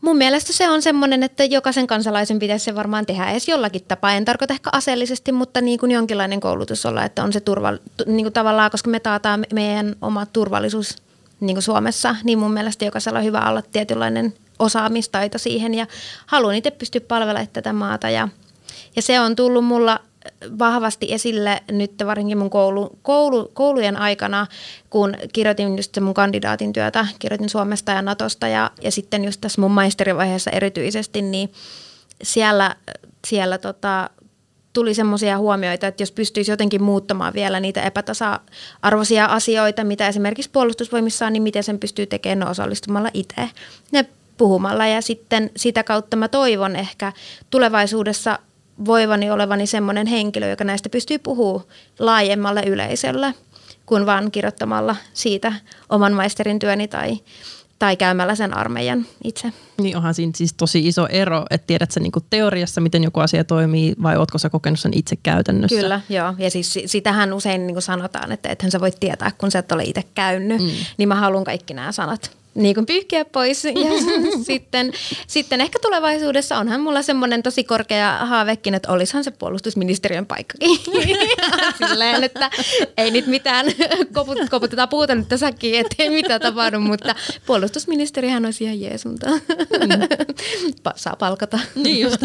mun 0.02 0.18
mielestä 0.18 0.54
se 0.54 0.70
on 0.70 0.82
semmoinen, 0.82 1.24
että 1.24 1.44
jokaisen 1.44 1.88
kansalaisen 1.88 2.40
pitäisi 2.40 2.66
se 2.66 2.76
varmaan 2.76 3.06
tehdä 3.06 3.32
edes 3.32 3.48
jollakin 3.48 3.84
tapaa. 3.88 4.12
En 4.12 4.26
tarkoita 4.26 4.54
ehkä 4.54 4.70
aseellisesti, 4.74 5.32
mutta 5.32 5.62
niin 5.62 5.80
kuin 5.80 5.92
jonkinlainen 5.92 6.40
koulutus 6.40 6.86
olla, 6.86 7.04
että 7.04 7.24
on 7.24 7.34
se 7.34 7.40
turva, 7.40 7.74
niin 8.06 8.26
kuin 8.26 8.34
tavallaan, 8.34 8.72
koska 8.72 8.90
me 8.90 9.00
taataan 9.00 9.46
meidän 9.54 9.96
oma 10.02 10.26
turvallisuus 10.26 10.96
niin 11.40 11.56
kuin 11.56 11.64
Suomessa, 11.64 12.16
niin 12.24 12.40
mun 12.40 12.52
mielestä 12.52 12.86
jokaisella 12.86 13.20
on 13.20 13.26
hyvä 13.26 13.50
olla 13.50 13.62
tietynlainen 13.62 14.34
osaamistaito 14.60 15.38
siihen 15.38 15.74
ja 15.74 15.88
haluan 16.26 16.56
itse 16.56 16.72
pystyä 16.72 17.02
palvelemaan 17.02 17.48
tätä 17.54 17.74
maata 17.74 18.10
ja, 18.10 18.28
ja 18.96 19.02
se 19.02 19.20
on 19.20 19.36
tullut 19.36 19.66
mulla 19.66 20.00
vahvasti 20.60 21.14
esille 21.14 21.62
nyt 21.72 21.92
varsinkin 22.06 22.38
mun 22.38 22.50
koulu, 22.50 23.00
koulu, 23.02 23.52
koulujen 23.54 23.98
aikana, 23.98 24.48
kun 24.90 25.16
kirjoitin 25.34 25.78
just 25.78 26.00
mun 26.00 26.14
kandidaatin 26.14 26.74
työtä, 26.74 27.08
kirjoitin 27.20 27.50
Suomesta 27.50 27.92
ja 27.92 28.02
Natosta 28.02 28.48
ja, 28.48 28.72
ja 28.82 28.92
sitten 28.92 29.26
just 29.26 29.42
tässä 29.42 29.62
mun 29.62 29.72
maisterivaiheessa 29.72 30.52
erityisesti, 30.52 31.22
niin 31.22 31.52
siellä, 32.24 32.76
siellä 33.28 33.58
tota, 33.58 34.10
tuli 34.74 34.94
semmoisia 34.94 35.38
huomioita, 35.38 35.88
että 35.88 36.04
jos 36.04 36.12
pystyisi 36.12 36.52
jotenkin 36.52 36.84
muuttamaan 36.84 37.34
vielä 37.34 37.60
niitä 37.60 37.82
epätasa-arvoisia 37.82 39.26
asioita, 39.26 39.84
mitä 39.84 40.08
esimerkiksi 40.08 40.52
puolustusvoimissa 40.52 41.26
on, 41.26 41.34
niin 41.34 41.44
miten 41.44 41.64
sen 41.64 41.80
pystyy 41.80 42.06
tekemään 42.06 42.40
no 42.40 42.50
osallistumalla 42.50 43.10
itse 43.14 43.50
ja 43.92 44.04
puhumalla. 44.38 44.88
Ja 44.88 45.02
sitten 45.02 45.52
sitä 45.58 45.84
kautta 45.84 46.18
mä 46.18 46.28
toivon 46.28 46.76
ehkä 46.76 47.14
tulevaisuudessa 47.50 48.40
voivani 48.86 49.32
olevani 49.32 49.68
semmoinen 49.68 50.08
henkilö, 50.08 50.50
joka 50.50 50.64
näistä 50.64 50.90
pystyy 50.90 51.20
puhumaan 51.20 51.66
laajemmalle 52.00 52.64
yleisölle 52.66 53.34
kuin 53.86 54.06
vaan 54.06 54.32
kirjoittamalla 54.32 54.96
siitä 55.14 55.54
oman 55.90 56.14
maisterin 56.14 56.60
työni 56.60 56.88
tai, 56.88 57.20
tai 57.80 57.98
käymällä 57.98 58.36
sen 58.36 58.58
armeijan 58.58 59.06
itse. 59.24 59.54
Niin 59.82 59.98
onhan 59.98 60.14
siinä 60.14 60.32
siis 60.36 60.54
tosi 60.54 60.88
iso 60.88 61.08
ero, 61.08 61.46
että 61.50 61.68
tiedät 61.68 61.92
sä 61.92 62.00
niinku 62.00 62.20
teoriassa, 62.30 62.82
miten 62.82 63.04
joku 63.04 63.20
asia 63.20 63.44
toimii, 63.44 63.96
vai 64.04 64.18
ootko 64.18 64.38
sä 64.38 64.50
kokenut 64.50 64.80
sen 64.80 64.98
itse 64.98 65.16
käytännössä? 65.16 65.82
Kyllä, 65.82 66.02
joo. 66.10 66.34
Ja 66.38 66.52
siis 66.52 66.74
si- 66.74 66.88
sitähän 66.88 67.34
usein 67.34 67.68
niin 67.68 67.76
kuin 67.76 67.84
sanotaan, 67.84 68.32
että 68.32 68.50
ethän 68.50 68.72
sä 68.72 68.82
voi 68.82 68.92
tietää, 69.00 69.32
kun 69.38 69.52
sä 69.52 69.60
et 69.60 69.72
ole 69.72 69.84
itse 69.84 70.04
käynyt. 70.16 70.62
Mm. 70.62 70.70
Niin 70.98 71.10
mä 71.10 71.16
haluan 71.16 71.44
kaikki 71.44 71.74
nämä 71.74 71.92
sanat 71.92 72.32
niin 72.56 72.76
kuin 72.76 72.86
pyyhkiä 72.86 73.26
pois. 73.26 73.66
Ja 73.66 73.72
sitten, 74.44 74.92
sitten 75.28 75.62
ehkä 75.62 75.80
tulevaisuudessa 75.82 76.58
onhan 76.58 76.82
mulla 76.82 77.02
semmoinen 77.02 77.44
tosi 77.44 77.64
korkea 77.64 78.26
haavekin, 78.26 78.74
että 78.74 78.92
olisihan 78.92 79.24
se 79.24 79.32
puolustusministeriön 79.32 80.26
paikkakin. 80.26 80.80
Silleen, 81.88 82.24
että 82.24 82.50
ei 82.98 83.12
nyt 83.12 83.28
mitään, 83.28 83.66
koput, 84.14 84.38
koputetaan 84.50 84.90
puuta 84.90 85.16
nyt 85.16 85.28
tässäkin, 85.28 85.80
ettei 85.80 86.10
mitään 86.10 86.42
tapahdu, 86.42 86.80
mutta 86.80 87.16
puolustusministerihän 87.46 88.46
olisi 88.46 88.64
ihan 88.64 88.82
jees, 88.82 89.06
mutta 89.06 89.30
Pa- 90.84 90.94
saa 90.96 91.16
palkata. 91.16 91.60
Niin 91.76 92.00
just. 92.00 92.22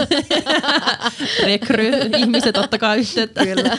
Rekry, 1.45 1.91
ihmiset 2.17 2.57
ottakaa 2.57 2.95
yhteyttä. 2.95 3.45
Kyllä. 3.45 3.79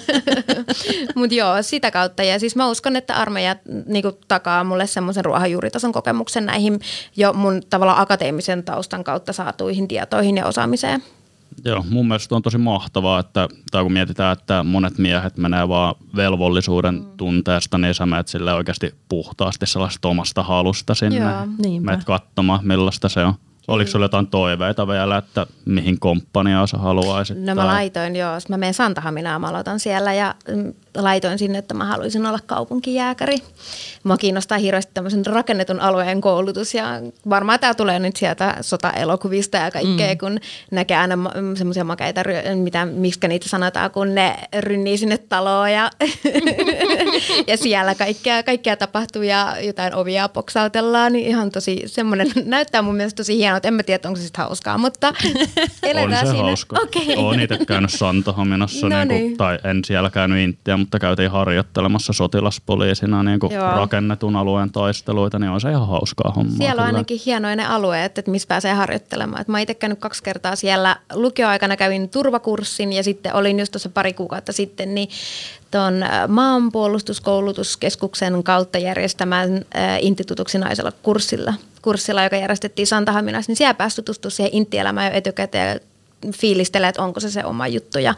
Mutta 1.16 1.36
joo, 1.36 1.62
sitä 1.62 1.92
kautta. 1.92 2.24
Ja 2.24 2.40
siis 2.40 2.56
mä 2.56 2.70
uskon, 2.70 2.96
että 2.96 3.16
armeija 3.16 3.56
niinku, 3.86 4.12
takaa 4.28 4.64
mulle 4.64 4.88
semmoisen 4.88 5.26
ruohonjuuritason 5.26 5.92
kokemuksen 5.92 6.41
näihin 6.46 6.80
jo 7.18 7.34
mun 7.34 7.62
tavallaan 7.70 8.02
akateemisen 8.02 8.64
taustan 8.64 9.04
kautta 9.04 9.34
saatuihin 9.34 9.88
tietoihin 9.88 10.38
ja 10.38 10.46
osaamiseen. 10.46 11.04
Joo, 11.66 11.86
mun 11.90 12.08
mielestä 12.08 12.36
on 12.36 12.42
tosi 12.42 12.58
mahtavaa, 12.58 13.20
että 13.20 13.48
tai 13.72 13.84
kun 13.84 13.94
mietitään, 13.94 14.34
että 14.34 14.64
monet 14.64 14.98
miehet 14.98 15.38
menee 15.38 15.68
vaan 15.68 15.96
velvollisuuden 16.16 16.96
mm. 16.96 17.06
tunteesta, 17.18 17.78
niin 17.78 17.94
sä 17.94 18.06
menet 18.06 18.28
sille 18.28 18.54
oikeasti 18.54 18.96
puhtaasti 19.10 19.66
sellaista 19.66 20.08
omasta 20.08 20.44
halusta 20.44 20.96
sinne. 20.96 21.18
Joo. 21.18 21.48
Niinpä. 21.64 21.92
Menet 21.92 22.06
katsomaan, 22.06 22.60
millaista 22.64 23.10
se 23.10 23.26
on. 23.26 23.34
Oliko 23.68 23.92
sulla 23.92 24.06
jotain 24.06 24.28
toiveita 24.28 24.88
vielä, 24.88 25.18
että 25.18 25.48
mihin 25.66 26.00
komppaniaan 26.00 26.68
sä 26.68 26.78
haluaisit? 26.78 27.38
No 27.38 27.56
mä 27.56 27.62
tai- 27.62 27.74
laitoin, 27.74 28.16
joo. 28.16 28.32
Mä 28.50 28.58
menen 28.58 28.74
Santahaminaan, 28.74 29.42
mä 29.42 29.48
aloitan 29.48 29.80
siellä 29.80 30.14
ja 30.14 30.36
mm, 30.56 30.74
laitoin 30.96 31.40
sinne, 31.40 31.58
että 31.58 31.74
mä 31.74 31.86
haluaisin 31.86 32.26
olla 32.26 32.40
kaupunkijääkäri. 32.46 33.38
Mua 34.04 34.18
kiinnostaa 34.18 34.58
hirveästi 34.58 34.92
tämmöisen 34.94 35.26
rakennetun 35.26 35.80
alueen 35.80 36.22
koulutus 36.22 36.74
ja 36.74 36.86
varmaan 37.30 37.60
tämä 37.60 37.74
tulee 37.74 38.00
nyt 38.00 38.16
sieltä 38.16 38.58
sota-elokuvista 38.62 39.58
ja 39.58 39.72
kaikkea, 39.72 40.14
mm. 40.14 40.18
kun 40.18 40.40
näkee 40.72 40.98
aina 40.98 41.18
semmoisia 41.56 41.84
makeita, 41.84 42.22
mitä, 42.56 42.86
miksi 42.86 43.28
niitä 43.28 43.50
sanotaan, 43.50 43.92
kun 43.92 44.16
ne 44.16 44.36
rynnii 44.60 44.98
sinne 44.98 45.18
taloon 45.18 45.72
ja, 45.72 45.90
ja 47.48 47.58
siellä 47.58 47.96
kaikkea, 47.96 48.44
kaikkea 48.44 48.78
tapahtuu 48.78 49.22
ja 49.22 49.56
jotain 49.62 49.96
ovia 49.96 50.30
poksautellaan, 50.30 51.14
niin 51.14 51.28
ihan 51.28 51.52
tosi 51.52 51.84
semmoinen, 51.86 52.32
näyttää 52.46 52.82
mun 52.82 52.96
mielestä 52.96 53.18
tosi 53.18 53.38
hienolta. 53.38 53.68
En 53.68 53.74
mä 53.74 53.84
tiedä, 53.84 54.08
onko 54.08 54.18
se 54.18 54.24
sitten 54.24 54.44
hauskaa, 54.44 54.78
mutta 54.78 55.08
On 55.84 55.90
eletään 55.90 56.28
se 56.28 56.32
siinä. 56.32 56.44
hauska. 56.44 56.80
Okei. 56.84 57.16
Olen 57.18 57.40
itse 57.40 57.66
käynyt 57.66 57.92
Santahaminassa, 57.92 58.90
No 58.90 58.98
niinku, 58.98 59.14
niin. 59.14 59.38
tai 59.38 59.60
en 59.64 59.82
siellä 59.86 60.10
käynyt 60.10 60.40
Intiä, 60.40 60.80
mutta 60.82 61.00
käytiin 61.00 61.32
harjoittelemassa 61.32 62.14
sotilaspoliisina 62.14 63.24
niinku 63.24 63.50
Joo. 63.52 63.72
rakennetun 63.72 64.36
alueen 64.36 64.72
taisteluita, 64.72 65.40
niin 65.40 65.50
on 65.50 65.62
se 65.62 65.70
ihan 65.70 65.88
hauskaa 65.88 66.34
hommaa. 66.36 66.58
Siellä 66.58 66.82
on 66.82 66.88
kyllä. 66.88 66.98
ainakin 66.98 67.20
hienoja 67.26 67.56
ne 67.56 67.66
alueet, 67.66 68.18
että 68.18 68.32
missä 68.32 68.48
pääsee 68.48 68.74
harjoittelemaan. 68.74 69.42
Et 69.42 69.48
mä 69.48 69.60
itse 69.60 69.74
käynyt 69.74 70.00
kaksi 70.00 70.24
kertaa 70.24 70.56
siellä. 70.56 70.96
Lukioaikana 71.14 71.78
kävin 71.78 72.10
turvakurssin 72.10 72.94
ja 72.94 73.04
sitten 73.04 73.36
olin 73.36 73.60
just 73.60 73.72
tuossa 73.72 73.90
pari 73.90 74.14
kuukautta 74.14 74.52
sitten 74.52 74.96
niin 74.96 75.10
tuon 75.72 75.94
maanpuolustuskoulutuskeskuksen 76.28 78.44
kautta 78.44 78.78
järjestämään 78.78 79.56
äh, 79.56 79.62
Intitutuksi 80.02 80.58
naisella 80.58 80.92
kurssilla, 80.92 81.54
kurssilla, 81.82 82.24
joka 82.24 82.36
järjestettiin 82.36 82.88
Santahaminassa. 82.88 83.50
Niin 83.50 83.58
siellä 83.58 83.74
pääsi 83.74 83.96
tutustumaan 83.96 84.32
siihen 84.32 84.54
intielämään 84.54 85.12
jo 85.12 85.18
etukäteen 85.18 85.74
ja 85.74 85.80
fiilistelee, 86.34 86.90
että 86.90 87.04
onko 87.04 87.20
se 87.20 87.32
se 87.32 87.46
oma 87.46 87.68
juttu. 87.68 88.00
Ja 88.00 88.16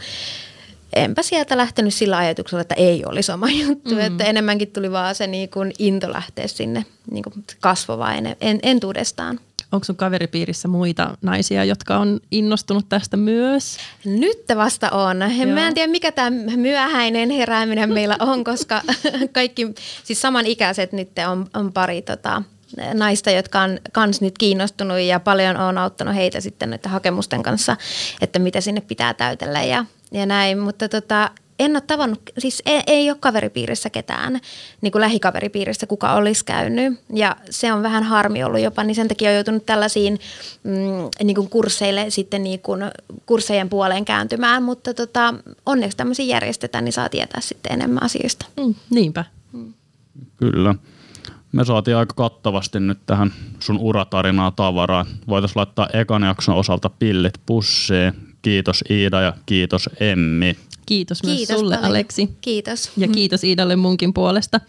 enpä 0.96 1.24
sieltä 1.24 1.58
lähtenyt 1.58 1.94
sillä 1.94 2.18
ajatuksella, 2.18 2.62
että 2.62 2.76
ei 2.76 3.06
olisi 3.06 3.28
sama 3.28 3.50
juttu, 3.50 3.96
mm. 3.96 4.00
että 4.00 4.24
enemmänkin 4.24 4.72
tuli 4.72 4.92
vaan 4.92 5.16
se 5.16 5.28
niin 5.28 5.50
kuin 5.50 5.72
into 5.80 6.14
lähteä 6.14 6.48
sinne 6.48 6.86
niin 7.12 7.24
kuin 7.24 7.46
kasvavaa 7.62 8.14
en, 8.14 8.36
en, 8.42 8.60
entuudestaan. 8.64 9.40
Onko 9.72 9.84
sun 9.84 9.96
kaveripiirissä 9.96 10.68
muita 10.68 11.18
naisia, 11.22 11.64
jotka 11.64 11.98
on 11.98 12.20
innostunut 12.32 12.90
tästä 12.90 13.18
myös? 13.18 13.78
Nyt 14.06 14.44
vasta 14.56 14.90
on. 14.90 15.20
Joo. 15.20 15.54
Mä 15.54 15.68
en 15.68 15.74
tiedä, 15.74 15.92
mikä 15.92 16.12
tämä 16.12 16.30
myöhäinen 16.56 17.30
herääminen 17.30 17.94
meillä 17.94 18.16
on, 18.20 18.44
koska 18.44 18.82
kaikki, 19.34 19.68
siis 20.04 20.22
samanikäiset 20.22 20.92
nyt 20.92 21.10
on, 21.28 21.48
on 21.54 21.74
pari 21.74 22.02
tota, 22.02 22.44
naista, 22.94 23.32
jotka 23.32 23.62
on 23.62 23.80
kans 23.92 24.22
nyt 24.22 24.38
kiinnostunut 24.38 25.00
ja 25.00 25.20
paljon 25.20 25.58
on 25.58 25.78
auttanut 25.78 26.16
heitä 26.16 26.42
sitten 26.42 26.70
näiden 26.70 26.92
hakemusten 26.92 27.44
kanssa, 27.44 27.78
että 28.22 28.40
mitä 28.40 28.62
sinne 28.62 28.82
pitää 28.82 29.14
täytellä 29.14 29.64
ja, 29.64 29.86
ja 30.14 30.26
näin. 30.26 30.60
Mutta 30.60 30.90
tota, 30.90 31.32
en 31.60 31.72
ole 31.72 31.82
tavannut, 31.82 32.22
siis 32.38 32.64
ei, 32.66 32.82
ei 32.88 33.10
ole 33.10 33.18
kaveripiirissä 33.20 33.90
ketään, 33.90 34.40
niin 34.82 34.92
kuin 34.92 35.02
lähikaveripiirissä, 35.02 35.88
kuka 35.88 36.14
olisi 36.14 36.46
käynyt. 36.46 37.00
Ja 37.14 37.36
se 37.50 37.74
on 37.74 37.84
vähän 37.84 38.04
harmi 38.04 38.44
ollut 38.44 38.62
jopa, 38.62 38.84
niin 38.84 38.96
sen 38.96 39.08
takia 39.08 39.30
on 39.30 39.36
joutunut 39.36 39.66
tällaisiin 39.66 40.20
mm, 40.64 40.72
niin 41.24 41.36
kuin 41.36 41.50
kursseille 41.50 42.06
sitten 42.10 42.44
niin 42.44 42.60
kuin 42.60 42.82
kurssejen 43.26 43.70
puoleen 43.70 44.06
kääntymään. 44.06 44.64
Mutta 44.64 44.94
tota, 44.94 45.34
onneksi 45.66 45.98
tämmöisiä 45.98 46.26
järjestetään, 46.26 46.86
niin 46.86 46.94
saa 46.94 47.10
tietää 47.10 47.42
sitten 47.42 47.72
enemmän 47.74 48.04
asioista. 48.04 48.46
Mm, 48.58 48.76
niinpä. 48.90 49.26
Kyllä. 50.38 50.76
Me 51.52 51.66
saatiin 51.66 51.98
aika 51.98 52.14
kattavasti 52.14 52.80
nyt 52.80 53.00
tähän 53.06 53.34
sun 53.60 53.78
uratarinaa 53.80 54.52
tavaraa. 54.52 55.06
Voitaisiin 55.28 55.60
laittaa 55.60 55.90
ekan 55.94 56.24
jakson 56.24 56.56
osalta 56.56 56.90
pillit 56.90 57.34
pussiin. 57.46 58.33
Kiitos 58.44 58.84
Iida 58.90 59.22
ja 59.22 59.34
kiitos 59.46 59.90
Emmi. 60.00 60.56
Kiitos, 60.86 61.24
myös 61.24 61.38
Kiitos 61.38 61.60
sulle 61.60 61.76
paljon. 61.76 61.90
Aleksi. 61.90 62.30
Kiitos. 62.42 62.92
Ja 62.98 63.08
kiitos 63.08 63.44
Iidalle 63.44 63.76
munkin 63.76 64.14
puolesta. 64.14 64.60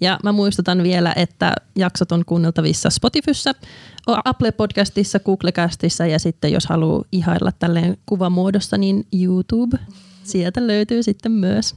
Ja 0.00 0.18
mä 0.22 0.32
muistutan 0.32 0.82
vielä, 0.82 1.12
että 1.16 1.54
jaksot 1.76 2.12
on 2.12 2.24
kuunneltavissa 2.24 2.90
Spotifyssa, 2.90 3.52
Apple 4.06 4.52
Podcastissa, 4.52 5.20
Googlecastissa 5.20 6.06
ja 6.06 6.18
sitten 6.18 6.52
jos 6.52 6.66
haluaa 6.66 7.04
ihailla 7.12 7.52
tälleen 7.52 7.96
kuvamuodossa, 8.06 8.78
niin 8.78 9.06
YouTube. 9.12 9.78
Sieltä 10.24 10.66
löytyy 10.66 11.02
sitten 11.02 11.32
myös. 11.32 11.76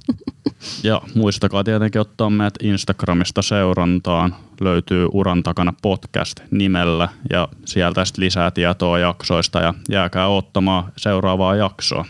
Ja 0.83 1.01
muistakaa 1.15 1.63
tietenkin 1.63 2.01
ottaa 2.01 2.29
meidät 2.29 2.53
Instagramista 2.63 3.41
seurantaan. 3.41 4.35
Löytyy 4.61 5.07
Uran 5.13 5.43
takana 5.43 5.73
podcast 5.81 6.39
nimellä 6.51 7.09
ja 7.29 7.47
sieltä 7.65 8.05
sitten 8.05 8.25
lisää 8.25 8.51
tietoa 8.51 8.99
jaksoista 8.99 9.59
ja 9.59 9.73
jääkää 9.89 10.27
ottamaan 10.27 10.93
seuraavaa 10.97 11.55
jaksoa. 11.55 12.05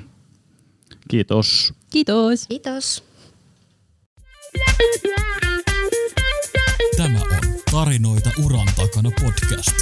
Kiitos. 1.10 1.74
Kiitos. 1.90 2.48
Kiitos. 2.48 3.04
Tämä 6.98 7.20
on 7.20 7.48
Tarinoita 7.72 8.30
uran 8.46 8.68
takana 8.76 9.10
podcast. 9.22 9.76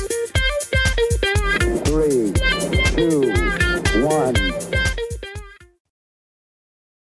Three, 1.83 2.31
two, 2.95 3.21
one. 4.07 4.44